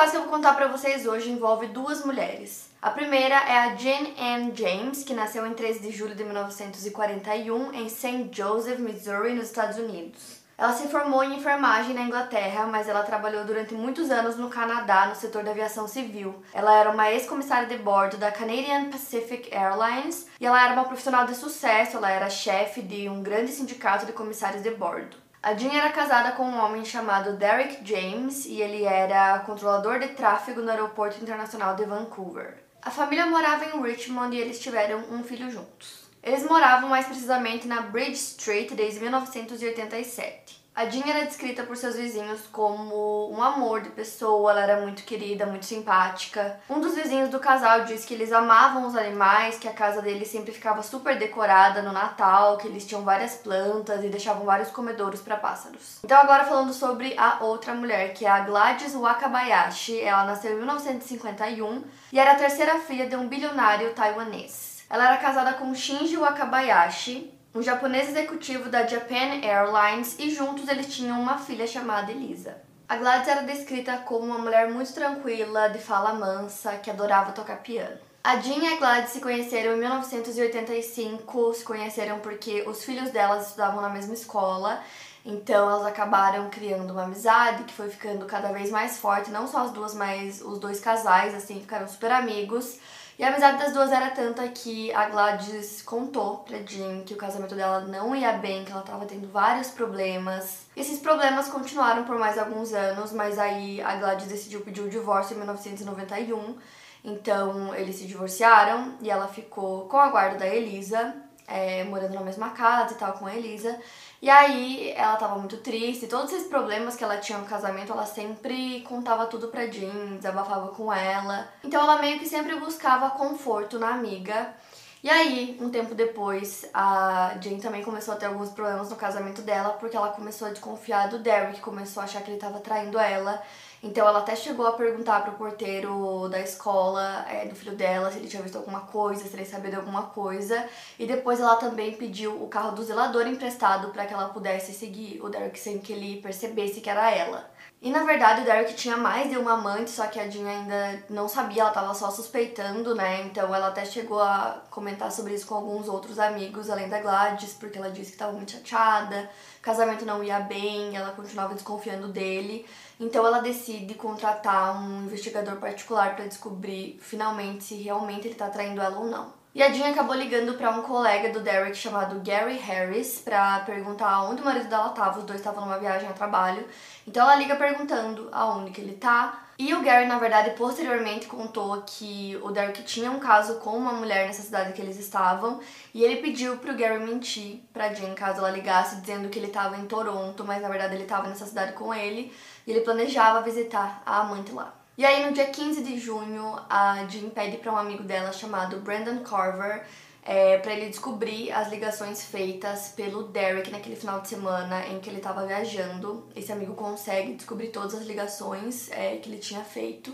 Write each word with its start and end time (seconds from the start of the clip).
Caso 0.00 0.12
que 0.12 0.16
eu 0.16 0.22
vou 0.22 0.30
contar 0.30 0.54
para 0.54 0.66
vocês 0.66 1.06
hoje 1.06 1.30
envolve 1.30 1.66
duas 1.66 2.02
mulheres. 2.06 2.70
A 2.80 2.88
primeira 2.88 3.34
é 3.34 3.58
a 3.58 3.76
Jane 3.76 4.16
Ann 4.18 4.50
James, 4.54 5.04
que 5.04 5.12
nasceu 5.12 5.46
em 5.46 5.52
13 5.52 5.80
de 5.80 5.90
julho 5.90 6.14
de 6.14 6.24
1941 6.24 7.74
em 7.74 7.86
St. 7.86 8.30
Joseph, 8.32 8.78
Missouri, 8.78 9.34
nos 9.34 9.48
Estados 9.48 9.76
Unidos. 9.76 10.40
Ela 10.56 10.72
se 10.72 10.88
formou 10.88 11.22
em 11.22 11.36
enfermagem 11.36 11.92
na 11.92 12.00
Inglaterra, 12.00 12.64
mas 12.64 12.88
ela 12.88 13.02
trabalhou 13.02 13.44
durante 13.44 13.74
muitos 13.74 14.10
anos 14.10 14.38
no 14.38 14.48
Canadá 14.48 15.04
no 15.04 15.14
setor 15.14 15.44
da 15.44 15.50
aviação 15.50 15.86
civil. 15.86 16.42
Ela 16.54 16.74
era 16.76 16.90
uma 16.90 17.10
ex-comissária 17.10 17.68
de 17.68 17.76
bordo 17.76 18.16
da 18.16 18.32
Canadian 18.32 18.88
Pacific 18.88 19.54
Airlines 19.54 20.26
e 20.40 20.46
ela 20.46 20.64
era 20.64 20.72
uma 20.72 20.86
profissional 20.86 21.26
de 21.26 21.34
sucesso, 21.34 21.98
ela 21.98 22.10
era 22.10 22.30
chefe 22.30 22.80
de 22.80 23.06
um 23.06 23.22
grande 23.22 23.52
sindicato 23.52 24.06
de 24.06 24.12
comissários 24.12 24.62
de 24.62 24.70
bordo. 24.70 25.18
A 25.42 25.54
Jean 25.54 25.72
era 25.72 25.90
casada 25.90 26.32
com 26.32 26.42
um 26.42 26.62
homem 26.62 26.84
chamado 26.84 27.32
Derek 27.32 27.78
James 27.82 28.44
e 28.44 28.60
ele 28.60 28.84
era 28.84 29.38
controlador 29.38 29.98
de 29.98 30.08
tráfego 30.08 30.60
no 30.60 30.70
aeroporto 30.70 31.18
internacional 31.22 31.74
de 31.74 31.86
Vancouver. 31.86 32.62
A 32.82 32.90
família 32.90 33.24
morava 33.24 33.64
em 33.64 33.80
Richmond 33.80 34.36
e 34.36 34.38
eles 34.38 34.60
tiveram 34.60 34.98
um 35.10 35.24
filho 35.24 35.50
juntos. 35.50 36.10
Eles 36.22 36.44
moravam 36.44 36.90
mais 36.90 37.06
precisamente 37.06 37.66
na 37.66 37.80
Bridge 37.80 38.16
Street 38.16 38.72
desde 38.72 39.00
1987. 39.00 40.59
A 40.80 40.86
Jean 40.86 41.06
era 41.06 41.26
descrita 41.26 41.62
por 41.64 41.76
seus 41.76 41.94
vizinhos 41.94 42.40
como 42.50 43.30
um 43.30 43.42
amor 43.42 43.82
de 43.82 43.90
pessoa, 43.90 44.50
ela 44.52 44.62
era 44.62 44.80
muito 44.80 45.02
querida, 45.04 45.44
muito 45.44 45.66
simpática. 45.66 46.58
Um 46.70 46.80
dos 46.80 46.94
vizinhos 46.94 47.28
do 47.28 47.38
casal 47.38 47.84
diz 47.84 48.06
que 48.06 48.14
eles 48.14 48.32
amavam 48.32 48.86
os 48.86 48.96
animais, 48.96 49.58
que 49.58 49.68
a 49.68 49.74
casa 49.74 50.00
deles 50.00 50.28
sempre 50.28 50.52
ficava 50.52 50.82
super 50.82 51.18
decorada 51.18 51.82
no 51.82 51.92
Natal, 51.92 52.56
que 52.56 52.66
eles 52.66 52.86
tinham 52.86 53.02
várias 53.02 53.34
plantas 53.34 54.02
e 54.02 54.08
deixavam 54.08 54.46
vários 54.46 54.70
comedouros 54.70 55.20
para 55.20 55.36
pássaros. 55.36 55.98
Então 56.02 56.16
agora 56.16 56.46
falando 56.46 56.72
sobre 56.72 57.14
a 57.18 57.44
outra 57.44 57.74
mulher, 57.74 58.14
que 58.14 58.24
é 58.24 58.30
a 58.30 58.40
Gladys 58.40 58.94
Wakabayashi. 58.94 60.00
Ela 60.00 60.24
nasceu 60.24 60.54
em 60.54 60.56
1951 60.56 61.84
e 62.10 62.18
era 62.18 62.32
a 62.32 62.36
terceira 62.36 62.78
filha 62.78 63.06
de 63.06 63.16
um 63.16 63.28
bilionário 63.28 63.92
taiwanês. 63.92 64.82
Ela 64.88 65.08
era 65.08 65.18
casada 65.18 65.52
com 65.52 65.74
Shinji 65.74 66.16
Wakabayashi, 66.16 67.38
um 67.54 67.62
japonês 67.62 68.08
executivo 68.08 68.68
da 68.68 68.86
Japan 68.86 69.40
Airlines 69.42 70.16
e 70.18 70.30
juntos 70.30 70.68
eles 70.68 70.94
tinham 70.94 71.20
uma 71.20 71.36
filha 71.38 71.66
chamada 71.66 72.12
Elisa. 72.12 72.56
A 72.88 72.96
Gladys 72.96 73.28
era 73.28 73.42
descrita 73.42 73.98
como 73.98 74.26
uma 74.26 74.38
mulher 74.38 74.70
muito 74.70 74.92
tranquila, 74.92 75.68
de 75.68 75.78
fala 75.78 76.12
mansa, 76.12 76.76
que 76.76 76.90
adorava 76.90 77.32
tocar 77.32 77.58
piano. 77.58 77.98
A 78.22 78.36
Jean 78.36 78.58
e 78.58 78.74
a 78.74 78.76
Gladys 78.76 79.10
se 79.10 79.20
conheceram 79.20 79.74
em 79.74 79.80
1985, 79.80 81.54
se 81.54 81.64
conheceram 81.64 82.20
porque 82.20 82.62
os 82.68 82.84
filhos 82.84 83.10
delas 83.10 83.46
estudavam 83.46 83.80
na 83.80 83.88
mesma 83.88 84.14
escola, 84.14 84.80
então 85.24 85.70
elas 85.70 85.86
acabaram 85.86 86.50
criando 86.50 86.92
uma 86.92 87.04
amizade 87.04 87.64
que 87.64 87.72
foi 87.72 87.88
ficando 87.88 88.26
cada 88.26 88.52
vez 88.52 88.70
mais 88.70 88.98
forte, 88.98 89.30
não 89.30 89.46
só 89.46 89.64
as 89.64 89.70
duas, 89.70 89.94
mas 89.94 90.40
os 90.40 90.58
dois 90.58 90.80
casais, 90.80 91.34
assim, 91.34 91.60
ficaram 91.60 91.88
super 91.88 92.12
amigos. 92.12 92.78
E 93.20 93.22
a 93.22 93.28
amizade 93.28 93.58
das 93.58 93.74
duas 93.74 93.92
era 93.92 94.08
tanta 94.08 94.48
que 94.48 94.90
a 94.94 95.10
Gladys 95.10 95.82
contou 95.82 96.38
pra 96.38 96.56
Jean 96.62 97.02
que 97.02 97.12
o 97.12 97.18
casamento 97.18 97.54
dela 97.54 97.82
não 97.82 98.16
ia 98.16 98.32
bem, 98.32 98.64
que 98.64 98.72
ela 98.72 98.80
tava 98.80 99.04
tendo 99.04 99.28
vários 99.28 99.68
problemas. 99.68 100.60
Esses 100.74 100.98
problemas 100.98 101.46
continuaram 101.48 102.04
por 102.04 102.18
mais 102.18 102.38
alguns 102.38 102.72
anos, 102.72 103.12
mas 103.12 103.38
aí 103.38 103.78
a 103.82 103.96
Gladys 103.96 104.26
decidiu 104.26 104.62
pedir 104.62 104.80
o 104.80 104.88
divórcio 104.88 105.34
em 105.34 105.36
1991. 105.36 106.56
Então 107.04 107.74
eles 107.74 107.96
se 107.96 108.06
divorciaram 108.06 108.94
e 109.02 109.10
ela 109.10 109.28
ficou 109.28 109.86
com 109.86 109.98
a 109.98 110.08
guarda 110.08 110.38
da 110.38 110.46
Elisa, 110.46 111.14
é, 111.46 111.84
morando 111.84 112.14
na 112.14 112.22
mesma 112.22 112.48
casa 112.52 112.94
e 112.94 112.96
tal 112.96 113.12
com 113.12 113.26
a 113.26 113.34
Elisa. 113.34 113.78
E 114.22 114.28
aí 114.28 114.90
ela 114.90 115.16
tava 115.16 115.38
muito 115.38 115.56
triste, 115.58 116.06
todos 116.06 116.30
esses 116.32 116.46
problemas 116.46 116.94
que 116.94 117.02
ela 117.02 117.16
tinha 117.16 117.38
no 117.38 117.46
casamento, 117.46 117.90
ela 117.90 118.04
sempre 118.04 118.82
contava 118.82 119.26
tudo 119.26 119.48
pra 119.48 119.66
Jean, 119.66 120.16
desabafava 120.16 120.68
com 120.68 120.92
ela. 120.92 121.48
Então 121.64 121.80
ela 121.80 121.98
meio 121.98 122.18
que 122.18 122.26
sempre 122.26 122.54
buscava 122.56 123.10
conforto 123.10 123.78
na 123.78 123.88
amiga. 123.88 124.54
E 125.02 125.08
aí, 125.08 125.56
um 125.58 125.70
tempo 125.70 125.94
depois, 125.94 126.66
a 126.74 127.34
Jane 127.40 127.62
também 127.62 127.82
começou 127.82 128.12
a 128.12 128.16
ter 128.18 128.26
alguns 128.26 128.50
problemas 128.50 128.90
no 128.90 128.96
casamento 128.96 129.40
dela, 129.40 129.70
porque 129.70 129.96
ela 129.96 130.10
começou 130.10 130.48
a 130.48 130.50
desconfiar 130.50 131.08
do 131.08 131.18
Derek, 131.18 131.58
começou 131.60 132.02
a 132.02 132.04
achar 132.04 132.20
que 132.20 132.28
ele 132.28 132.36
estava 132.36 132.60
traindo 132.60 132.98
ela. 132.98 133.42
Então 133.82 134.06
ela 134.06 134.18
até 134.18 134.36
chegou 134.36 134.66
a 134.66 134.72
perguntar 134.72 135.22
pro 135.22 135.32
porteiro 135.32 136.28
da 136.28 136.38
escola 136.40 137.24
é, 137.28 137.46
do 137.46 137.54
filho 137.54 137.74
dela 137.74 138.10
se 138.10 138.18
ele 138.18 138.28
tinha 138.28 138.42
visto 138.42 138.56
alguma 138.56 138.80
coisa, 138.80 139.24
se 139.24 139.34
ele 139.34 139.46
sabia 139.46 139.70
de 139.70 139.76
alguma 139.76 140.02
coisa. 140.02 140.68
E 140.98 141.06
depois 141.06 141.40
ela 141.40 141.56
também 141.56 141.94
pediu 141.94 142.42
o 142.42 142.48
carro 142.48 142.72
do 142.72 142.82
zelador 142.82 143.26
emprestado 143.26 143.90
para 143.90 144.04
que 144.04 144.12
ela 144.12 144.28
pudesse 144.28 144.74
seguir 144.74 145.20
o 145.22 145.30
Derek 145.30 145.58
sem 145.58 145.78
que 145.78 145.94
ele 145.94 146.20
percebesse 146.20 146.82
que 146.82 146.90
era 146.90 147.10
ela. 147.10 147.50
E 147.82 147.90
na 147.90 148.04
verdade 148.04 148.42
o 148.42 148.44
Derek 148.44 148.74
tinha 148.74 148.94
mais 148.94 149.30
de 149.30 149.38
uma 149.38 149.54
amante, 149.54 149.90
só 149.90 150.06
que 150.06 150.20
a 150.20 150.28
Jean 150.28 150.46
ainda 150.46 151.02
não 151.08 151.26
sabia, 151.26 151.62
ela 151.62 151.70
tava 151.70 151.94
só 151.94 152.10
suspeitando, 152.10 152.94
né? 152.94 153.22
Então 153.22 153.54
ela 153.54 153.68
até 153.68 153.86
chegou 153.86 154.20
a 154.20 154.62
comentar 154.70 155.10
sobre 155.10 155.34
isso 155.34 155.46
com 155.46 155.54
alguns 155.54 155.88
outros 155.88 156.18
amigos, 156.18 156.68
além 156.68 156.90
da 156.90 157.00
Gladys, 157.00 157.54
porque 157.54 157.78
ela 157.78 157.90
disse 157.90 158.10
que 158.10 158.16
estava 158.16 158.32
muito 158.32 158.52
chateada, 158.52 159.30
o 159.58 159.62
casamento 159.62 160.04
não 160.04 160.22
ia 160.22 160.40
bem, 160.40 160.94
ela 160.94 161.12
continuava 161.12 161.54
desconfiando 161.54 162.08
dele. 162.08 162.66
Então 162.98 163.26
ela 163.26 163.40
decide 163.40 163.94
contratar 163.94 164.76
um 164.78 165.04
investigador 165.04 165.56
particular 165.56 166.14
para 166.14 166.26
descobrir 166.26 166.98
finalmente 167.00 167.64
se 167.64 167.76
realmente 167.76 168.28
ele 168.28 168.34
tá 168.34 168.50
traindo 168.50 168.82
ela 168.82 168.98
ou 168.98 169.06
não. 169.06 169.39
E 169.52 169.64
a 169.64 169.72
Jean 169.72 169.90
acabou 169.90 170.14
ligando 170.14 170.54
para 170.54 170.70
um 170.70 170.82
colega 170.82 171.30
do 171.30 171.40
Derek 171.40 171.76
chamado 171.76 172.20
Gary 172.20 172.56
Harris 172.56 173.18
para 173.18 173.58
perguntar 173.60 174.22
onde 174.22 174.40
o 174.40 174.44
marido 174.44 174.68
dela 174.68 174.90
estava. 174.90 175.18
Os 175.18 175.24
dois 175.24 175.40
estavam 175.40 175.64
numa 175.64 175.76
viagem 175.76 176.08
a 176.08 176.12
trabalho. 176.12 176.64
Então 177.04 177.24
ela 177.24 177.34
liga 177.34 177.56
perguntando 177.56 178.28
aonde 178.30 178.70
que 178.70 178.80
ele 178.80 178.94
tá. 178.94 179.46
E 179.58 179.74
o 179.74 179.82
Gary, 179.82 180.06
na 180.06 180.18
verdade, 180.20 180.50
posteriormente 180.50 181.26
contou 181.26 181.82
que 181.82 182.38
o 182.42 182.52
Derek 182.52 182.84
tinha 182.84 183.10
um 183.10 183.18
caso 183.18 183.56
com 183.56 183.76
uma 183.76 183.92
mulher 183.92 184.28
nessa 184.28 184.40
cidade 184.40 184.72
que 184.72 184.80
eles 184.80 184.98
estavam. 185.00 185.58
E 185.92 186.04
ele 186.04 186.22
pediu 186.22 186.56
pro 186.58 186.76
Gary 186.76 187.04
mentir 187.04 187.60
pra 187.72 187.92
Jean 187.92 188.14
caso 188.14 188.38
ela 188.38 188.50
ligasse, 188.50 189.00
dizendo 189.00 189.28
que 189.28 189.38
ele 189.38 189.48
estava 189.48 189.76
em 189.76 189.86
Toronto, 189.86 190.44
mas 190.44 190.62
na 190.62 190.68
verdade 190.68 190.94
ele 190.94 191.02
estava 191.02 191.28
nessa 191.28 191.44
cidade 191.44 191.72
com 191.72 191.92
ele. 191.92 192.32
E 192.66 192.70
ele 192.70 192.82
planejava 192.82 193.42
visitar 193.42 194.00
a 194.06 194.20
amante 194.20 194.52
lá. 194.52 194.79
E 195.00 195.04
aí, 195.06 195.24
no 195.24 195.32
dia 195.32 195.46
15 195.46 195.82
de 195.82 195.98
junho, 195.98 196.60
a 196.68 197.06
Jean 197.08 197.30
pede 197.30 197.56
para 197.56 197.72
um 197.72 197.76
amigo 197.78 198.02
dela 198.02 198.34
chamado 198.34 198.80
Brandon 198.80 199.22
Carver 199.22 199.86
é, 200.22 200.58
para 200.58 200.74
ele 200.74 200.90
descobrir 200.90 201.50
as 201.52 201.70
ligações 201.70 202.22
feitas 202.22 202.88
pelo 202.88 203.22
Derek 203.22 203.70
naquele 203.70 203.96
final 203.96 204.20
de 204.20 204.28
semana 204.28 204.86
em 204.88 205.00
que 205.00 205.08
ele 205.08 205.16
estava 205.16 205.46
viajando. 205.46 206.28
Esse 206.36 206.52
amigo 206.52 206.74
consegue 206.74 207.32
descobrir 207.32 207.68
todas 207.68 207.94
as 207.94 208.04
ligações 208.04 208.90
é, 208.90 209.16
que 209.16 209.30
ele 209.30 209.38
tinha 209.38 209.64
feito. 209.64 210.12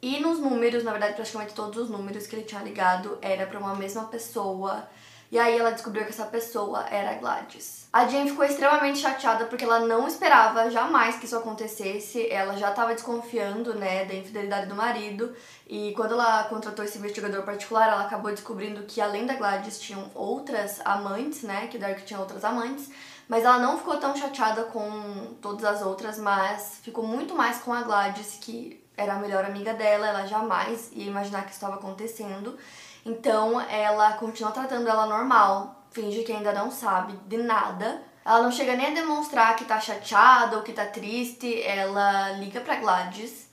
E 0.00 0.18
nos 0.20 0.38
números, 0.38 0.82
na 0.82 0.92
verdade, 0.92 1.12
praticamente 1.12 1.52
todos 1.52 1.76
os 1.82 1.90
números 1.90 2.26
que 2.26 2.34
ele 2.34 2.46
tinha 2.46 2.62
ligado 2.62 3.18
era 3.20 3.46
para 3.46 3.60
uma 3.60 3.74
mesma 3.74 4.04
pessoa 4.04 4.88
e 5.34 5.38
aí 5.40 5.58
ela 5.58 5.72
descobriu 5.72 6.04
que 6.04 6.10
essa 6.10 6.26
pessoa 6.26 6.86
era 6.88 7.10
a 7.10 7.14
Gladys. 7.14 7.88
A 7.92 8.06
Jane 8.06 8.30
ficou 8.30 8.44
extremamente 8.44 9.00
chateada 9.00 9.46
porque 9.46 9.64
ela 9.64 9.80
não 9.80 10.06
esperava 10.06 10.70
jamais 10.70 11.16
que 11.16 11.24
isso 11.24 11.36
acontecesse. 11.36 12.30
Ela 12.30 12.56
já 12.56 12.70
estava 12.70 12.94
desconfiando, 12.94 13.74
né, 13.74 14.04
da 14.04 14.14
infidelidade 14.14 14.68
do 14.68 14.76
marido. 14.76 15.34
E 15.66 15.92
quando 15.96 16.12
ela 16.12 16.44
contratou 16.44 16.84
esse 16.84 16.98
investigador 16.98 17.42
particular, 17.42 17.88
ela 17.88 18.02
acabou 18.02 18.30
descobrindo 18.30 18.84
que 18.84 19.00
além 19.00 19.26
da 19.26 19.34
Gladys 19.34 19.80
tinham 19.80 20.08
outras 20.14 20.80
amantes, 20.84 21.42
né, 21.42 21.66
que 21.66 21.78
o 21.78 21.80
Derek 21.80 22.04
tinha 22.04 22.20
outras 22.20 22.44
amantes. 22.44 22.88
Mas 23.26 23.42
ela 23.42 23.58
não 23.58 23.76
ficou 23.76 23.96
tão 23.96 24.14
chateada 24.14 24.62
com 24.62 25.34
todas 25.42 25.64
as 25.64 25.82
outras, 25.82 26.16
mas 26.16 26.78
ficou 26.80 27.04
muito 27.04 27.34
mais 27.34 27.58
com 27.58 27.72
a 27.72 27.82
Gladys, 27.82 28.38
que 28.40 28.80
era 28.96 29.14
a 29.14 29.18
melhor 29.18 29.44
amiga 29.44 29.74
dela. 29.74 30.06
Ela 30.06 30.26
jamais 30.26 30.92
ia 30.92 31.08
imaginar 31.08 31.40
que 31.40 31.48
isso 31.48 31.56
estava 31.56 31.74
acontecendo. 31.74 32.56
Então 33.04 33.60
ela 33.60 34.12
continua 34.14 34.50
tratando 34.50 34.88
ela 34.88 35.06
normal, 35.06 35.82
finge 35.90 36.22
que 36.22 36.32
ainda 36.32 36.52
não 36.52 36.70
sabe 36.70 37.12
de 37.26 37.36
nada. 37.38 38.02
Ela 38.24 38.42
não 38.42 38.50
chega 38.50 38.74
nem 38.74 38.86
a 38.86 38.94
demonstrar 38.94 39.54
que 39.54 39.66
tá 39.66 39.78
chateada 39.78 40.56
ou 40.56 40.62
que 40.62 40.72
tá 40.72 40.86
triste. 40.86 41.62
Ela 41.62 42.32
liga 42.32 42.60
pra 42.60 42.76
Gladys, 42.76 43.50